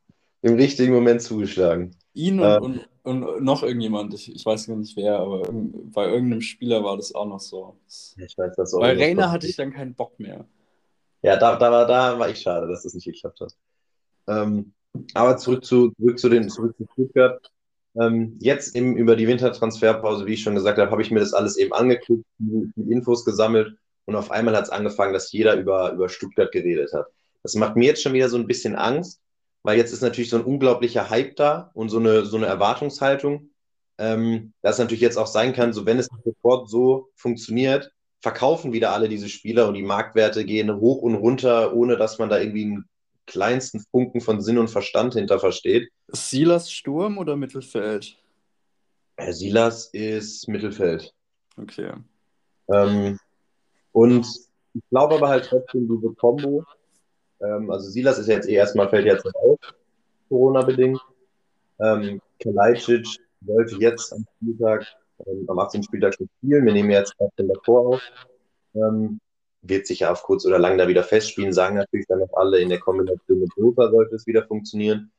Im 0.41 0.55
richtigen 0.55 0.93
Moment 0.93 1.21
zugeschlagen. 1.21 1.95
Ihn 2.13 2.39
und, 2.39 2.45
ähm, 2.45 2.63
und, 2.63 2.89
und, 3.05 3.43
noch 3.43 3.63
irgendjemand, 3.63 4.13
ich, 4.13 4.33
ich 4.33 4.45
weiß 4.45 4.67
gar 4.67 4.75
nicht 4.75 4.95
wer, 4.97 5.19
aber 5.19 5.47
bei 5.51 6.07
irgendeinem 6.07 6.41
Spieler 6.41 6.83
war 6.83 6.97
das 6.97 7.13
auch 7.13 7.25
noch 7.25 7.39
so. 7.39 7.77
Ich 7.87 8.37
weiß 8.37 8.55
das 8.55 8.73
auch. 8.73 8.79
Bei 8.79 8.93
Rainer 8.93 9.31
hatte 9.31 9.47
ich 9.47 9.55
dann 9.55 9.71
keinen 9.71 9.93
Bock 9.93 10.19
mehr. 10.19 10.45
Ja, 11.21 11.37
da, 11.37 11.55
da, 11.55 11.71
war, 11.71 11.87
da 11.87 12.19
war 12.19 12.29
ich 12.29 12.39
schade, 12.39 12.67
dass 12.67 12.83
das 12.83 12.93
nicht 12.93 13.05
geklappt 13.05 13.39
hat. 13.41 13.55
Ähm, 14.27 14.73
aber 15.13 15.37
zurück 15.37 15.65
zu, 15.65 15.91
zurück 15.91 16.19
zu 16.19 16.29
den 16.29 16.49
zurück 16.49 16.75
zu 16.77 16.85
Stuttgart. 16.93 17.51
Ähm, 17.99 18.37
jetzt 18.41 18.75
eben 18.75 18.97
über 18.97 19.15
die 19.15 19.27
Wintertransferpause, 19.27 20.25
wie 20.25 20.33
ich 20.33 20.43
schon 20.43 20.55
gesagt 20.55 20.77
habe, 20.77 20.91
habe 20.91 21.01
ich 21.01 21.11
mir 21.11 21.19
das 21.19 21.33
alles 21.33 21.57
eben 21.57 21.73
angeguckt, 21.73 22.25
mit 22.37 22.89
Infos 22.89 23.23
gesammelt 23.23 23.77
und 24.05 24.15
auf 24.15 24.31
einmal 24.31 24.55
hat 24.55 24.65
es 24.65 24.69
angefangen, 24.69 25.13
dass 25.13 25.31
jeder 25.31 25.55
über, 25.55 25.93
über 25.93 26.09
Stuttgart 26.09 26.51
geredet 26.51 26.91
hat. 26.93 27.07
Das 27.41 27.55
macht 27.55 27.75
mir 27.75 27.85
jetzt 27.85 28.01
schon 28.01 28.13
wieder 28.13 28.29
so 28.29 28.37
ein 28.37 28.47
bisschen 28.47 28.75
Angst, 28.75 29.21
weil 29.65 29.77
jetzt 29.77 29.91
ist 29.91 30.01
natürlich 30.01 30.29
so 30.29 30.37
ein 30.37 30.43
unglaublicher 30.43 31.09
Hype 31.09 31.35
da 31.37 31.71
und 31.73 31.89
so 31.89 31.97
eine, 31.97 32.23
so 32.25 32.37
eine 32.37 32.45
Erwartungshaltung, 32.45 33.49
ähm, 33.97 34.53
dass 34.61 34.75
es 34.75 34.79
natürlich 34.79 35.01
jetzt 35.01 35.17
auch 35.17 35.25
sein 35.25 35.53
kann, 35.53 35.73
so 35.73 35.87
wenn 35.87 35.97
es 35.97 36.07
sofort 36.23 36.69
so 36.69 37.09
funktioniert, 37.15 37.91
verkaufen 38.21 38.73
wieder 38.73 38.93
alle 38.93 39.09
diese 39.09 39.27
Spieler 39.27 39.67
und 39.67 39.73
die 39.73 39.81
Marktwerte 39.81 40.45
gehen 40.45 40.75
hoch 40.75 41.01
und 41.01 41.15
runter, 41.15 41.73
ohne 41.73 41.97
dass 41.97 42.19
man 42.19 42.29
da 42.29 42.39
irgendwie 42.39 42.65
einen 42.65 42.89
kleinsten 43.25 43.79
Funken 43.79 44.21
von 44.21 44.39
Sinn 44.39 44.59
und 44.59 44.69
Verstand 44.69 45.15
hinter 45.15 45.39
versteht. 45.39 45.89
Silas 46.09 46.71
Sturm 46.71 47.17
oder 47.17 47.35
Mittelfeld? 47.35 48.17
Herr 49.17 49.33
Silas 49.33 49.87
ist 49.93 50.47
Mittelfeld. 50.47 51.11
Okay. 51.57 51.91
Ähm, 52.71 53.17
und 53.93 54.27
ich 54.75 54.81
glaube 54.91 55.15
aber 55.15 55.29
halt 55.29 55.45
trotzdem, 55.45 55.87
diese 55.87 56.13
Kombo 56.13 56.63
ähm, 57.41 57.69
also 57.69 57.89
Silas 57.89 58.17
ist 58.19 58.27
jetzt 58.27 58.47
eh 58.47 58.53
erstmal, 58.53 58.89
fällt 58.89 59.05
jetzt 59.05 59.25
auf, 59.35 59.59
Corona-bedingt. 60.29 60.99
Ähm, 61.79 62.21
Kalajdzic 62.41 63.07
wollte 63.41 63.75
jetzt 63.77 64.13
am 64.13 64.25
Spieltag, 64.37 64.85
ähm, 65.25 65.45
am 65.47 65.59
18. 65.59 65.83
Spieltag 65.83 66.15
schon 66.15 66.29
spielen. 66.37 66.65
Wir 66.65 66.73
nehmen 66.73 66.91
jetzt 66.91 67.15
den 67.37 67.47
davor 67.47 67.95
auf. 67.95 68.01
Ähm, 68.73 69.19
wird 69.61 69.87
sich 69.87 70.01
ja 70.01 70.11
auf 70.11 70.23
kurz 70.23 70.45
oder 70.45 70.59
lang 70.59 70.77
da 70.77 70.87
wieder 70.87 71.03
festspielen, 71.03 71.53
sagen 71.53 71.75
natürlich 71.75 72.05
dann 72.07 72.19
noch 72.19 72.33
alle, 72.33 72.59
in 72.59 72.69
der 72.69 72.79
Kombination 72.79 73.39
mit 73.39 73.51
Lothar 73.55 73.89
sollte 73.89 74.15
es 74.15 74.27
wieder 74.27 74.43
funktionieren. 74.43 75.11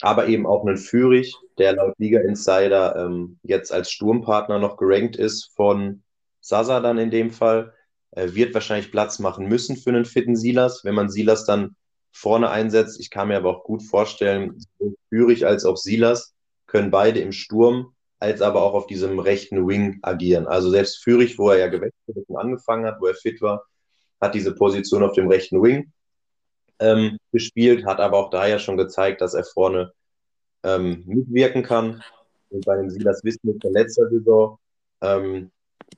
Aber 0.00 0.26
eben 0.26 0.46
auch 0.46 0.66
einen 0.66 0.76
Führig, 0.76 1.36
der 1.58 1.74
laut 1.74 1.94
Liga 1.98 2.20
Insider 2.20 2.96
ähm, 2.96 3.38
jetzt 3.44 3.72
als 3.72 3.90
Sturmpartner 3.92 4.58
noch 4.58 4.76
gerankt 4.76 5.16
ist 5.16 5.52
von 5.54 6.02
Sasa 6.40 6.80
dann 6.80 6.98
in 6.98 7.10
dem 7.10 7.30
Fall 7.30 7.72
wird 8.16 8.54
wahrscheinlich 8.54 8.90
Platz 8.90 9.18
machen 9.18 9.46
müssen 9.46 9.76
für 9.76 9.90
einen 9.90 10.04
fitten 10.04 10.36
Silas. 10.36 10.84
Wenn 10.84 10.94
man 10.94 11.10
Silas 11.10 11.44
dann 11.44 11.76
vorne 12.12 12.50
einsetzt, 12.50 13.00
ich 13.00 13.10
kann 13.10 13.28
mir 13.28 13.36
aber 13.36 13.50
auch 13.50 13.64
gut 13.64 13.82
vorstellen, 13.82 14.54
sowohl 14.78 14.96
Führig 15.08 15.46
als 15.46 15.64
auch 15.64 15.76
Silas 15.76 16.34
können 16.66 16.90
beide 16.90 17.20
im 17.20 17.32
Sturm 17.32 17.94
als 18.24 18.40
aber 18.40 18.62
auch 18.62 18.72
auf 18.72 18.86
diesem 18.86 19.18
rechten 19.18 19.68
Wing 19.68 19.98
agieren. 20.02 20.46
Also 20.46 20.70
selbst 20.70 21.02
Führig, 21.02 21.38
wo 21.38 21.50
er 21.50 21.58
ja 21.58 21.66
gewechselt 21.68 22.26
und 22.26 22.36
angefangen 22.36 22.86
hat, 22.86 23.00
wo 23.00 23.06
er 23.06 23.14
fit 23.14 23.42
war, 23.42 23.64
hat 24.20 24.34
diese 24.34 24.54
Position 24.54 25.02
auf 25.02 25.12
dem 25.12 25.28
rechten 25.28 25.62
Wing 25.62 25.92
ähm, 26.78 27.18
gespielt, 27.32 27.84
hat 27.84 28.00
aber 28.00 28.16
auch 28.16 28.30
da 28.30 28.46
ja 28.46 28.58
schon 28.58 28.78
gezeigt, 28.78 29.20
dass 29.20 29.34
er 29.34 29.44
vorne 29.44 29.92
ähm, 30.62 31.02
mitwirken 31.06 31.62
kann. 31.62 32.02
Und 32.48 32.64
bei 32.64 32.76
dem 32.76 32.88
Silas 32.88 33.22
Wissen 33.24 33.40
mit 33.42 33.62
der 33.62 33.72
letzten 33.72 34.08
Saison 34.08 34.58
ähm, 35.02 35.50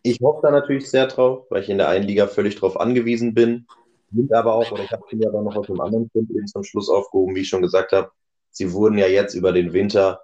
ich 0.02 0.20
hoffe 0.20 0.40
da 0.42 0.50
natürlich 0.50 0.88
sehr 0.90 1.06
drauf, 1.06 1.46
weil 1.50 1.62
ich 1.62 1.68
in 1.68 1.78
der 1.78 1.88
einen 1.88 2.06
Liga 2.06 2.26
völlig 2.26 2.56
drauf 2.56 2.78
angewiesen 2.78 3.34
bin. 3.34 3.66
Sind 4.12 4.32
aber 4.32 4.54
auch, 4.54 4.70
oder 4.70 4.84
ich 4.84 4.92
habe 4.92 5.02
sie 5.10 5.26
aber 5.26 5.42
noch 5.42 5.56
aus 5.56 5.68
einem 5.68 5.80
anderen 5.80 6.08
Grund 6.10 6.30
eben 6.30 6.46
zum 6.46 6.62
Schluss 6.62 6.88
aufgehoben, 6.88 7.34
wie 7.34 7.40
ich 7.40 7.48
schon 7.48 7.62
gesagt 7.62 7.92
habe, 7.92 8.10
sie 8.50 8.72
wurden 8.72 8.98
ja 8.98 9.08
jetzt 9.08 9.34
über 9.34 9.52
den 9.52 9.72
Winter 9.72 10.20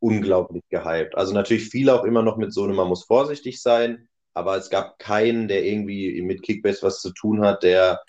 unglaublich 0.00 0.62
gehypt. 0.70 1.16
Also 1.16 1.34
natürlich 1.34 1.68
viele 1.68 1.94
auch 1.94 2.04
immer 2.04 2.22
noch 2.22 2.36
mit 2.36 2.52
so 2.52 2.64
einem, 2.64 2.76
man 2.76 2.88
muss 2.88 3.04
vorsichtig 3.04 3.60
sein, 3.60 4.08
aber 4.34 4.56
es 4.56 4.70
gab 4.70 4.98
keinen, 4.98 5.48
der 5.48 5.64
irgendwie 5.64 6.20
mit 6.22 6.42
Kickbase 6.42 6.82
was 6.82 7.00
zu 7.00 7.12
tun 7.12 7.42
hat, 7.42 7.62
der, 7.62 8.00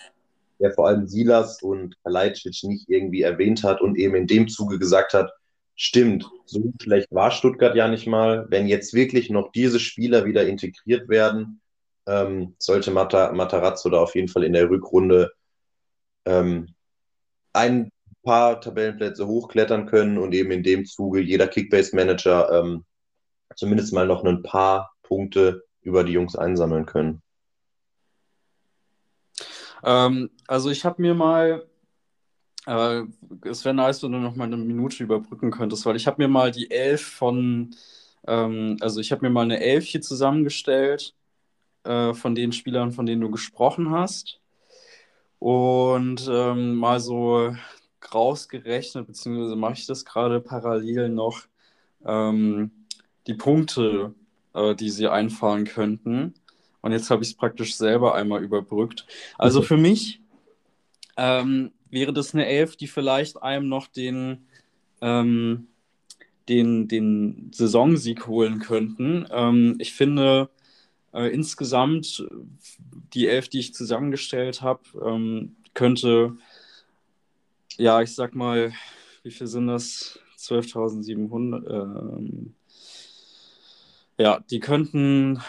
der 0.59 0.71
vor 0.71 0.87
allem 0.87 1.07
Silas 1.07 1.61
und 1.61 1.95
Kalajdzic 2.03 2.63
nicht 2.63 2.89
irgendwie 2.89 3.21
erwähnt 3.21 3.63
hat 3.63 3.81
und 3.81 3.97
eben 3.97 4.15
in 4.15 4.27
dem 4.27 4.47
Zuge 4.47 4.79
gesagt 4.79 5.13
hat, 5.13 5.31
Stimmt, 5.79 6.27
so 6.45 6.73
schlecht 6.81 7.11
war 7.11 7.29
Stuttgart 7.29 7.75
ja 7.75 7.87
nicht 7.87 8.07
mal. 8.07 8.47
Wenn 8.49 8.67
jetzt 8.67 8.95
wirklich 8.95 9.29
noch 9.29 9.51
diese 9.51 9.79
Spieler 9.79 10.25
wieder 10.25 10.47
integriert 10.47 11.07
werden, 11.07 11.61
ähm, 12.07 12.55
sollte 12.57 12.89
Mata, 12.89 13.31
Matarazzo 13.31 13.89
da 13.91 13.99
auf 13.99 14.15
jeden 14.15 14.27
Fall 14.27 14.43
in 14.43 14.53
der 14.53 14.71
Rückrunde 14.71 15.31
ähm, 16.25 16.73
ein 17.53 17.91
paar 18.23 18.59
Tabellenplätze 18.59 19.27
hochklettern 19.27 19.85
können 19.85 20.17
und 20.17 20.33
eben 20.33 20.49
in 20.49 20.63
dem 20.63 20.85
Zuge 20.85 21.21
jeder 21.21 21.47
Kickbase-Manager 21.47 22.59
ähm, 22.59 22.83
zumindest 23.55 23.93
mal 23.93 24.07
noch 24.07 24.23
ein 24.23 24.41
paar 24.41 24.95
Punkte 25.03 25.63
über 25.81 26.03
die 26.03 26.13
Jungs 26.13 26.35
einsammeln 26.35 26.87
können. 26.87 27.21
Ähm, 29.83 30.31
also 30.47 30.71
ich 30.71 30.83
habe 30.85 31.03
mir 31.03 31.13
mal 31.13 31.67
äh, 32.67 33.03
es 33.43 33.63
wäre 33.65 33.73
nice, 33.73 34.03
wenn 34.03 34.11
du 34.11 34.19
noch 34.19 34.35
mal 34.35 34.43
eine 34.43 34.57
Minute 34.57 35.03
überbrücken 35.03 35.51
könntest, 35.51 35.85
weil 35.85 35.95
ich 35.95 36.05
habe 36.05 36.21
mir 36.21 36.27
mal 36.27 36.51
die 36.51 36.69
Elf 36.69 37.01
von, 37.01 37.73
ähm, 38.27 38.77
also 38.81 38.99
ich 38.99 39.11
habe 39.11 39.25
mir 39.25 39.31
mal 39.31 39.43
eine 39.43 39.61
Elf 39.61 39.85
hier 39.85 40.01
zusammengestellt 40.01 41.15
äh, 41.85 42.13
von 42.13 42.35
den 42.35 42.51
Spielern, 42.51 42.91
von 42.91 43.05
denen 43.05 43.21
du 43.21 43.31
gesprochen 43.31 43.91
hast. 43.91 44.41
Und 45.39 46.27
ähm, 46.29 46.75
mal 46.75 46.99
so 46.99 47.55
rausgerechnet, 48.13 49.07
beziehungsweise 49.07 49.55
mache 49.55 49.73
ich 49.73 49.85
das 49.85 50.03
gerade 50.03 50.41
parallel 50.41 51.09
noch, 51.09 51.43
ähm, 52.05 52.71
die 53.27 53.35
Punkte, 53.35 54.13
äh, 54.53 54.75
die 54.75 54.89
sie 54.89 55.07
einfahren 55.07 55.65
könnten. 55.65 56.33
Und 56.81 56.91
jetzt 56.91 57.09
habe 57.11 57.23
ich 57.23 57.29
es 57.29 57.35
praktisch 57.35 57.75
selber 57.75 58.15
einmal 58.15 58.43
überbrückt. 58.43 59.05
Also 59.37 59.61
für 59.61 59.77
mich 59.77 60.21
ähm, 61.17 61.71
wäre 61.89 62.13
das 62.13 62.33
eine 62.33 62.45
Elf, 62.45 62.75
die 62.75 62.87
vielleicht 62.87 63.41
einem 63.41 63.67
noch 63.67 63.87
den, 63.87 64.47
ähm, 65.01 65.67
den, 66.49 66.87
den 66.87 67.51
Saisonsieg 67.53 68.27
holen 68.27 68.59
könnten. 68.59 69.27
Ähm, 69.31 69.75
ich 69.79 69.93
finde 69.93 70.49
äh, 71.13 71.33
insgesamt 71.33 72.25
die 73.13 73.27
Elf, 73.27 73.49
die 73.49 73.59
ich 73.59 73.73
zusammengestellt 73.73 74.61
habe, 74.61 74.81
ähm, 75.05 75.55
könnte, 75.73 76.37
ja, 77.77 78.01
ich 78.01 78.13
sag 78.13 78.35
mal, 78.35 78.73
wie 79.23 79.31
viel 79.31 79.47
sind 79.47 79.67
das? 79.67 80.19
12.700. 80.37 81.69
Ähm, 81.69 82.53
ja, 84.17 84.39
die 84.49 84.59
könnten 84.59 85.41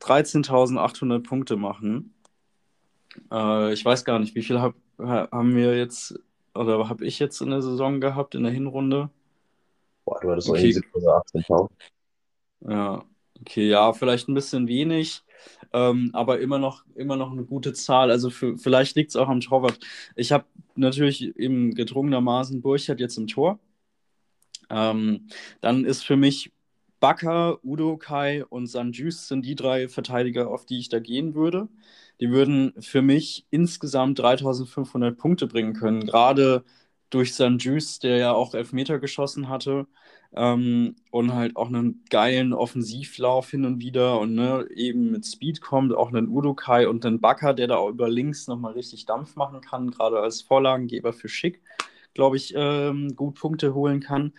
13.800 0.00 1.22
Punkte 1.22 1.56
machen. 1.56 2.14
Äh, 3.30 3.72
ich 3.72 3.84
weiß 3.84 4.04
gar 4.04 4.18
nicht, 4.18 4.34
wie 4.34 4.42
viel 4.42 4.60
hab, 4.60 4.74
haben 5.02 5.54
wir 5.54 5.76
jetzt 5.76 6.18
oder 6.54 6.88
habe 6.88 7.04
ich 7.04 7.18
jetzt 7.18 7.40
in 7.40 7.50
der 7.50 7.62
Saison 7.62 8.00
gehabt, 8.00 8.34
in 8.34 8.42
der 8.42 8.52
Hinrunde? 8.52 9.10
Boah, 10.04 10.18
du 10.20 10.30
hattest 10.30 10.48
okay. 10.48 10.70
irgendwie 10.70 11.06
18.000. 11.06 11.70
Ja, 12.68 13.04
okay, 13.40 13.68
ja, 13.68 13.92
vielleicht 13.92 14.28
ein 14.28 14.34
bisschen 14.34 14.68
wenig, 14.68 15.22
ähm, 15.72 16.10
aber 16.12 16.40
immer 16.40 16.58
noch, 16.58 16.84
immer 16.94 17.16
noch 17.16 17.32
eine 17.32 17.44
gute 17.44 17.72
Zahl. 17.72 18.10
Also 18.10 18.30
für, 18.30 18.58
vielleicht 18.58 18.96
liegt 18.96 19.10
es 19.10 19.16
auch 19.16 19.28
am 19.28 19.40
Torwart. 19.40 19.78
Ich 20.16 20.32
habe 20.32 20.44
natürlich 20.74 21.36
eben 21.36 21.74
gedrungenermaßen 21.74 22.60
Burchard 22.60 23.00
jetzt 23.00 23.16
im 23.16 23.26
Tor. 23.26 23.58
Ähm, 24.68 25.28
dann 25.60 25.84
ist 25.84 26.04
für 26.04 26.16
mich 26.16 26.52
Bakker, 27.00 27.64
Udo 27.64 27.96
Kai 27.96 28.44
und 28.44 28.66
Sanjus 28.66 29.26
sind 29.26 29.46
die 29.46 29.54
drei 29.54 29.88
Verteidiger, 29.88 30.50
auf 30.50 30.66
die 30.66 30.78
ich 30.78 30.90
da 30.90 31.00
gehen 31.00 31.34
würde. 31.34 31.68
Die 32.20 32.30
würden 32.30 32.74
für 32.80 33.02
mich 33.02 33.46
insgesamt 33.50 34.18
3500 34.18 35.16
Punkte 35.16 35.46
bringen 35.46 35.72
können, 35.74 36.06
gerade 36.06 36.64
durch 37.10 37.34
Sanjus, 37.34 37.98
der 37.98 38.18
ja 38.18 38.32
auch 38.32 38.54
Elfmeter 38.54 38.98
geschossen 38.98 39.48
hatte 39.48 39.86
ähm, 40.32 40.96
und 41.10 41.34
halt 41.34 41.56
auch 41.56 41.68
einen 41.68 42.04
geilen 42.08 42.52
Offensivlauf 42.52 43.50
hin 43.50 43.64
und 43.64 43.80
wieder 43.80 44.20
und 44.20 44.34
ne, 44.34 44.66
eben 44.74 45.10
mit 45.10 45.26
Speed 45.26 45.60
kommt, 45.60 45.92
auch 45.92 46.08
einen 46.08 46.28
Udo 46.28 46.54
Kai 46.54 46.88
und 46.88 47.04
einen 47.04 47.20
Bakker, 47.20 47.54
der 47.54 47.66
da 47.66 47.76
auch 47.76 47.88
über 47.88 48.08
links 48.08 48.46
nochmal 48.46 48.72
richtig 48.74 49.06
Dampf 49.06 49.36
machen 49.36 49.60
kann, 49.60 49.90
gerade 49.90 50.20
als 50.20 50.42
Vorlagengeber 50.42 51.12
für 51.12 51.28
Schick, 51.28 51.62
glaube 52.14 52.36
ich, 52.36 52.52
ähm, 52.56 53.16
gut 53.16 53.34
Punkte 53.36 53.74
holen 53.74 54.00
kann. 54.00 54.32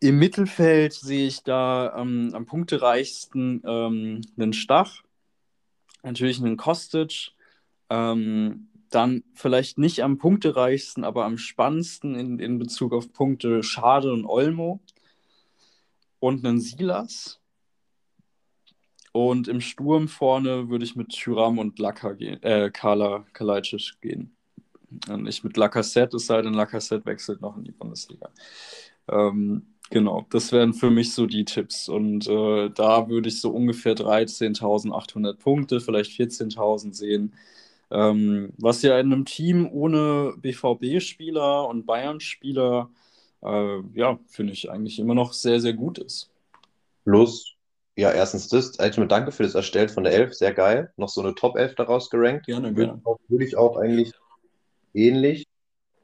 Im 0.00 0.18
Mittelfeld 0.18 0.92
sehe 0.92 1.26
ich 1.26 1.42
da 1.42 1.96
ähm, 1.98 2.30
am 2.34 2.44
punktereichsten 2.44 3.62
ähm, 3.64 4.20
einen 4.36 4.52
Stach, 4.52 5.02
natürlich 6.06 6.40
einen 6.40 6.56
Kostic, 6.56 7.32
ähm, 7.90 8.68
dann 8.88 9.24
vielleicht 9.34 9.76
nicht 9.76 10.02
am 10.02 10.16
punktereichsten, 10.16 11.04
aber 11.04 11.24
am 11.24 11.36
spannendsten 11.36 12.14
in, 12.14 12.38
in 12.38 12.58
Bezug 12.58 12.94
auf 12.94 13.12
Punkte 13.12 13.62
Schade 13.62 14.12
und 14.12 14.24
Olmo 14.24 14.80
und 16.20 16.46
einen 16.46 16.60
Silas. 16.60 17.40
Und 19.12 19.48
im 19.48 19.60
Sturm 19.60 20.08
vorne 20.08 20.68
würde 20.68 20.84
ich 20.84 20.94
mit 20.94 21.08
Tyram 21.08 21.58
und 21.58 21.78
Laka 21.78 22.12
gehen, 22.12 22.42
äh, 22.42 22.70
Kala 22.70 23.26
Kalajdzic 23.32 24.00
gehen. 24.00 24.36
Und 25.08 25.24
nicht 25.24 25.42
mit 25.42 25.56
Lacazette, 25.56 26.16
es 26.16 26.26
sei 26.26 26.42
denn, 26.42 26.54
Lacazette 26.54 27.06
wechselt 27.06 27.40
noch 27.40 27.56
in 27.56 27.64
die 27.64 27.72
Bundesliga. 27.72 28.30
Ähm, 29.08 29.74
Genau, 29.90 30.26
das 30.30 30.50
wären 30.50 30.74
für 30.74 30.90
mich 30.90 31.14
so 31.14 31.26
die 31.26 31.44
Tipps. 31.44 31.88
Und 31.88 32.26
äh, 32.26 32.70
da 32.70 33.08
würde 33.08 33.28
ich 33.28 33.40
so 33.40 33.50
ungefähr 33.50 33.94
13.800 33.94 35.34
Punkte, 35.34 35.80
vielleicht 35.80 36.10
14.000 36.12 36.92
sehen. 36.92 37.34
Ähm, 37.90 38.52
was 38.58 38.82
ja 38.82 38.98
in 38.98 39.12
einem 39.12 39.24
Team 39.24 39.68
ohne 39.70 40.34
BVB-Spieler 40.38 41.68
und 41.68 41.86
Bayern-Spieler, 41.86 42.90
äh, 43.42 43.78
ja, 43.94 44.18
finde 44.26 44.52
ich 44.52 44.70
eigentlich 44.70 44.98
immer 44.98 45.14
noch 45.14 45.32
sehr, 45.32 45.60
sehr 45.60 45.74
gut 45.74 45.98
ist. 45.98 46.30
Plus, 47.04 47.54
ja, 47.94 48.10
erstens 48.10 48.48
das, 48.48 48.78
Ultimate 48.80 49.06
Danke 49.06 49.30
für 49.30 49.44
das 49.44 49.54
Erstellen 49.54 49.88
von 49.88 50.02
der 50.02 50.14
Elf, 50.14 50.34
sehr 50.34 50.52
geil. 50.52 50.92
Noch 50.96 51.08
so 51.08 51.20
eine 51.20 51.36
Top-Elf 51.36 51.76
daraus 51.76 52.10
gerankt. 52.10 52.46
Gerne, 52.46 52.74
gerne. 52.74 53.00
Würde 53.28 53.44
ich 53.44 53.56
auch 53.56 53.76
eigentlich 53.76 54.12
ähnlich 54.92 55.46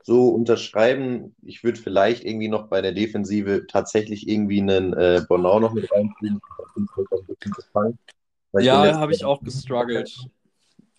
so 0.04 0.28
unterschreiben. 0.28 1.34
Ich 1.42 1.64
würde 1.64 1.80
vielleicht 1.80 2.24
irgendwie 2.24 2.48
noch 2.48 2.68
bei 2.68 2.80
der 2.80 2.92
Defensive 2.92 3.66
tatsächlich 3.66 4.28
irgendwie 4.28 4.60
einen 4.60 4.92
äh, 4.94 5.22
Bonau 5.28 5.60
noch 5.60 5.72
mit 5.72 5.90
reinziehen. 5.90 6.40
Ja, 8.60 8.98
habe 8.98 9.12
ich 9.12 9.24
auch 9.24 9.42
gestruggelt. 9.42 10.26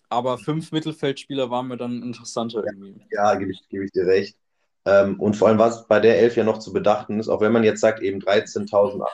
Aber 0.09 0.37
fünf 0.37 0.71
Mittelfeldspieler 0.71 1.49
waren 1.49 1.67
mir 1.67 1.77
dann 1.77 2.03
interessanter 2.03 2.63
irgendwie. 2.63 3.01
Ja, 3.11 3.35
gebe 3.35 3.51
ich, 3.51 3.67
geb 3.69 3.83
ich 3.83 3.91
dir 3.91 4.05
recht. 4.05 4.37
Ähm, 4.85 5.19
und 5.19 5.35
vor 5.35 5.47
allem, 5.47 5.59
was 5.59 5.87
bei 5.87 5.99
der 5.99 6.19
Elf 6.19 6.35
ja 6.35 6.43
noch 6.43 6.59
zu 6.59 6.73
bedachten 6.73 7.19
ist, 7.19 7.29
auch 7.29 7.41
wenn 7.41 7.51
man 7.51 7.63
jetzt 7.63 7.81
sagt, 7.81 8.01
eben 8.01 8.19
13.800, 8.19 9.07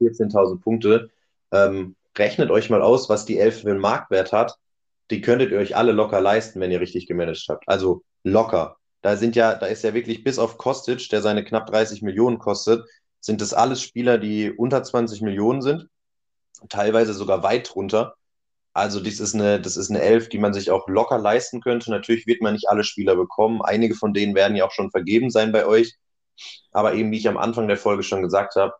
14.000 0.00 0.60
Punkte, 0.60 1.10
ähm, 1.52 1.94
rechnet 2.18 2.50
euch 2.50 2.70
mal 2.70 2.82
aus, 2.82 3.08
was 3.08 3.24
die 3.24 3.38
Elf 3.38 3.62
für 3.62 3.70
einen 3.70 3.80
Marktwert 3.80 4.32
hat. 4.32 4.58
Die 5.10 5.20
könntet 5.20 5.52
ihr 5.52 5.58
euch 5.58 5.76
alle 5.76 5.92
locker 5.92 6.20
leisten, 6.20 6.60
wenn 6.60 6.70
ihr 6.70 6.80
richtig 6.80 7.06
gemanagt 7.06 7.46
habt. 7.48 7.68
Also 7.68 8.02
locker. 8.24 8.78
Da 9.02 9.16
sind 9.16 9.36
ja, 9.36 9.54
da 9.54 9.66
ist 9.66 9.84
ja 9.84 9.94
wirklich 9.94 10.24
bis 10.24 10.38
auf 10.38 10.58
Kostic, 10.58 11.08
der 11.10 11.22
seine 11.22 11.44
knapp 11.44 11.66
30 11.66 12.02
Millionen 12.02 12.38
kostet, 12.38 12.88
sind 13.20 13.40
das 13.40 13.52
alles 13.52 13.82
Spieler, 13.82 14.18
die 14.18 14.50
unter 14.50 14.82
20 14.82 15.20
Millionen 15.20 15.62
sind, 15.62 15.88
teilweise 16.68 17.12
sogar 17.12 17.42
weit 17.42 17.72
drunter. 17.72 18.14
Also 18.74 19.00
das 19.00 19.20
ist 19.20 19.34
eine, 19.34 19.60
das 19.60 19.76
ist 19.76 19.90
eine 19.90 20.00
Elf, 20.00 20.28
die 20.28 20.38
man 20.38 20.54
sich 20.54 20.70
auch 20.70 20.88
locker 20.88 21.18
leisten 21.18 21.60
könnte. 21.60 21.90
Natürlich 21.90 22.26
wird 22.26 22.40
man 22.40 22.54
nicht 22.54 22.68
alle 22.68 22.84
Spieler 22.84 23.16
bekommen. 23.16 23.60
Einige 23.60 23.94
von 23.94 24.14
denen 24.14 24.34
werden 24.34 24.56
ja 24.56 24.64
auch 24.66 24.72
schon 24.72 24.90
vergeben 24.90 25.30
sein 25.30 25.52
bei 25.52 25.66
euch. 25.66 25.96
Aber 26.72 26.94
eben, 26.94 27.10
wie 27.10 27.18
ich 27.18 27.28
am 27.28 27.36
Anfang 27.36 27.68
der 27.68 27.76
Folge 27.76 28.02
schon 28.02 28.22
gesagt 28.22 28.56
habe, 28.56 28.72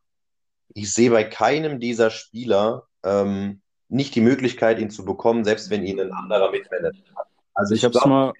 ich 0.74 0.92
sehe 0.92 1.10
bei 1.10 1.24
keinem 1.24 1.78
dieser 1.78 2.10
Spieler 2.10 2.84
ähm, 3.04 3.60
nicht 3.88 4.14
die 4.14 4.22
Möglichkeit, 4.22 4.78
ihn 4.78 4.90
zu 4.90 5.04
bekommen, 5.04 5.44
selbst 5.44 5.68
wenn 5.68 5.84
ihn 5.84 6.00
ein 6.00 6.12
anderer 6.12 6.50
mitmanagt 6.50 6.96
hat. 7.14 7.26
Also 7.54 7.74
ich, 7.74 7.80
ich 7.80 7.84
habe 7.84 7.98
es 7.98 8.04
mal, 8.06 8.32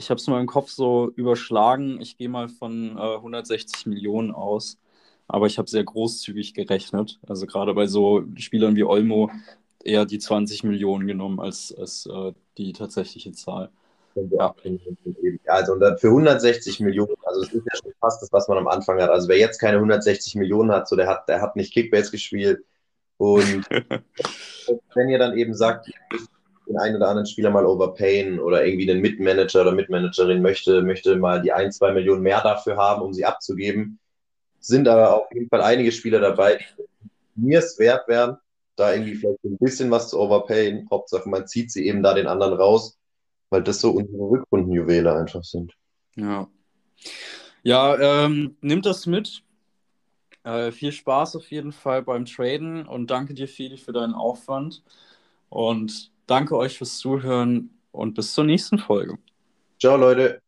ich 0.00 0.08
habe 0.08 0.18
es 0.18 0.26
mal 0.26 0.40
im 0.40 0.46
Kopf 0.46 0.70
so 0.70 1.12
überschlagen. 1.14 2.00
Ich 2.00 2.16
gehe 2.16 2.30
mal 2.30 2.48
von 2.48 2.96
äh, 2.96 3.16
160 3.16 3.84
Millionen 3.86 4.32
aus. 4.32 4.78
Aber 5.28 5.46
ich 5.46 5.58
habe 5.58 5.68
sehr 5.68 5.84
großzügig 5.84 6.54
gerechnet. 6.54 7.20
Also 7.28 7.46
gerade 7.46 7.74
bei 7.74 7.86
so 7.86 8.24
Spielern 8.36 8.76
wie 8.76 8.84
Olmo 8.84 9.30
eher 9.84 10.06
die 10.06 10.18
20 10.18 10.64
Millionen 10.64 11.06
genommen 11.06 11.38
als, 11.38 11.74
als 11.78 12.06
äh, 12.06 12.32
die 12.56 12.72
tatsächliche 12.72 13.32
Zahl. 13.32 13.70
Ja. 14.30 14.54
also 15.46 15.78
für 15.98 16.08
160 16.08 16.80
Millionen, 16.80 17.14
also 17.22 17.42
das 17.42 17.52
ist 17.52 17.64
ja 17.64 17.78
schon 17.80 17.92
fast 18.00 18.20
das, 18.20 18.32
was 18.32 18.48
man 18.48 18.58
am 18.58 18.68
Anfang 18.68 19.00
hat. 19.00 19.10
Also 19.10 19.28
wer 19.28 19.38
jetzt 19.38 19.58
keine 19.58 19.76
160 19.76 20.34
Millionen 20.34 20.72
hat, 20.72 20.88
so 20.88 20.96
der 20.96 21.06
hat, 21.08 21.28
der 21.28 21.40
hat 21.42 21.56
nicht 21.56 21.72
Kickbase 21.72 22.10
gespielt. 22.10 22.64
Und 23.18 23.68
wenn 24.94 25.08
ihr 25.10 25.18
dann 25.18 25.36
eben 25.36 25.54
sagt, 25.54 25.90
den 26.70 26.78
einen 26.78 26.96
oder 26.96 27.08
anderen 27.08 27.26
Spieler 27.26 27.50
mal 27.50 27.66
overpayen 27.66 28.38
oder 28.38 28.64
irgendwie 28.64 28.90
einen 28.90 29.00
Mitmanager 29.00 29.62
oder 29.62 29.72
Mitmanagerin 29.72 30.40
möchte, 30.40 30.82
möchte 30.82 31.16
mal 31.16 31.42
die 31.42 31.52
ein, 31.52 31.72
zwei 31.72 31.92
Millionen 31.92 32.22
mehr 32.22 32.40
dafür 32.40 32.76
haben, 32.76 33.02
um 33.02 33.12
sie 33.12 33.24
abzugeben. 33.24 33.98
Sind 34.60 34.86
aber 34.88 35.14
auf 35.14 35.32
jeden 35.32 35.48
Fall 35.48 35.62
einige 35.62 35.90
Spieler 35.90 36.20
dabei, 36.20 36.64
die 37.34 37.46
mir 37.46 37.58
es 37.58 37.78
wert 37.78 38.06
wären, 38.08 38.36
da 38.76 38.92
irgendwie 38.92 39.16
vielleicht 39.16 39.42
ein 39.44 39.58
bisschen 39.58 39.90
was 39.90 40.10
zu 40.10 40.20
overpayen. 40.20 40.88
Hauptsache, 40.90 41.28
man 41.28 41.46
zieht 41.46 41.72
sie 41.72 41.86
eben 41.86 42.02
da 42.02 42.14
den 42.14 42.26
anderen 42.26 42.54
raus, 42.54 42.98
weil 43.48 43.62
das 43.62 43.80
so 43.80 43.90
unsere 43.90 44.22
Rückrundenjuwele 44.22 45.12
einfach 45.12 45.42
sind. 45.42 45.72
Ja. 46.16 46.48
Ja, 47.62 48.24
ähm, 48.24 48.56
nimmt 48.60 48.86
das 48.86 49.06
mit. 49.06 49.42
Äh, 50.44 50.72
viel 50.72 50.92
Spaß 50.92 51.36
auf 51.36 51.50
jeden 51.50 51.72
Fall 51.72 52.02
beim 52.02 52.24
Traden 52.24 52.86
und 52.86 53.10
danke 53.10 53.34
dir, 53.34 53.48
Feli, 53.48 53.76
für 53.76 53.92
deinen 53.92 54.14
Aufwand. 54.14 54.82
Und 55.50 56.10
Danke 56.30 56.56
euch 56.56 56.78
fürs 56.78 56.96
Zuhören 56.98 57.70
und 57.90 58.14
bis 58.14 58.32
zur 58.34 58.44
nächsten 58.44 58.78
Folge. 58.78 59.18
Ciao, 59.80 59.96
Leute. 59.96 60.40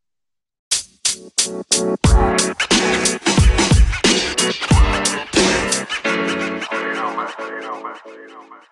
you 6.70 6.94
know, 6.94 7.10
man. 7.16 8.62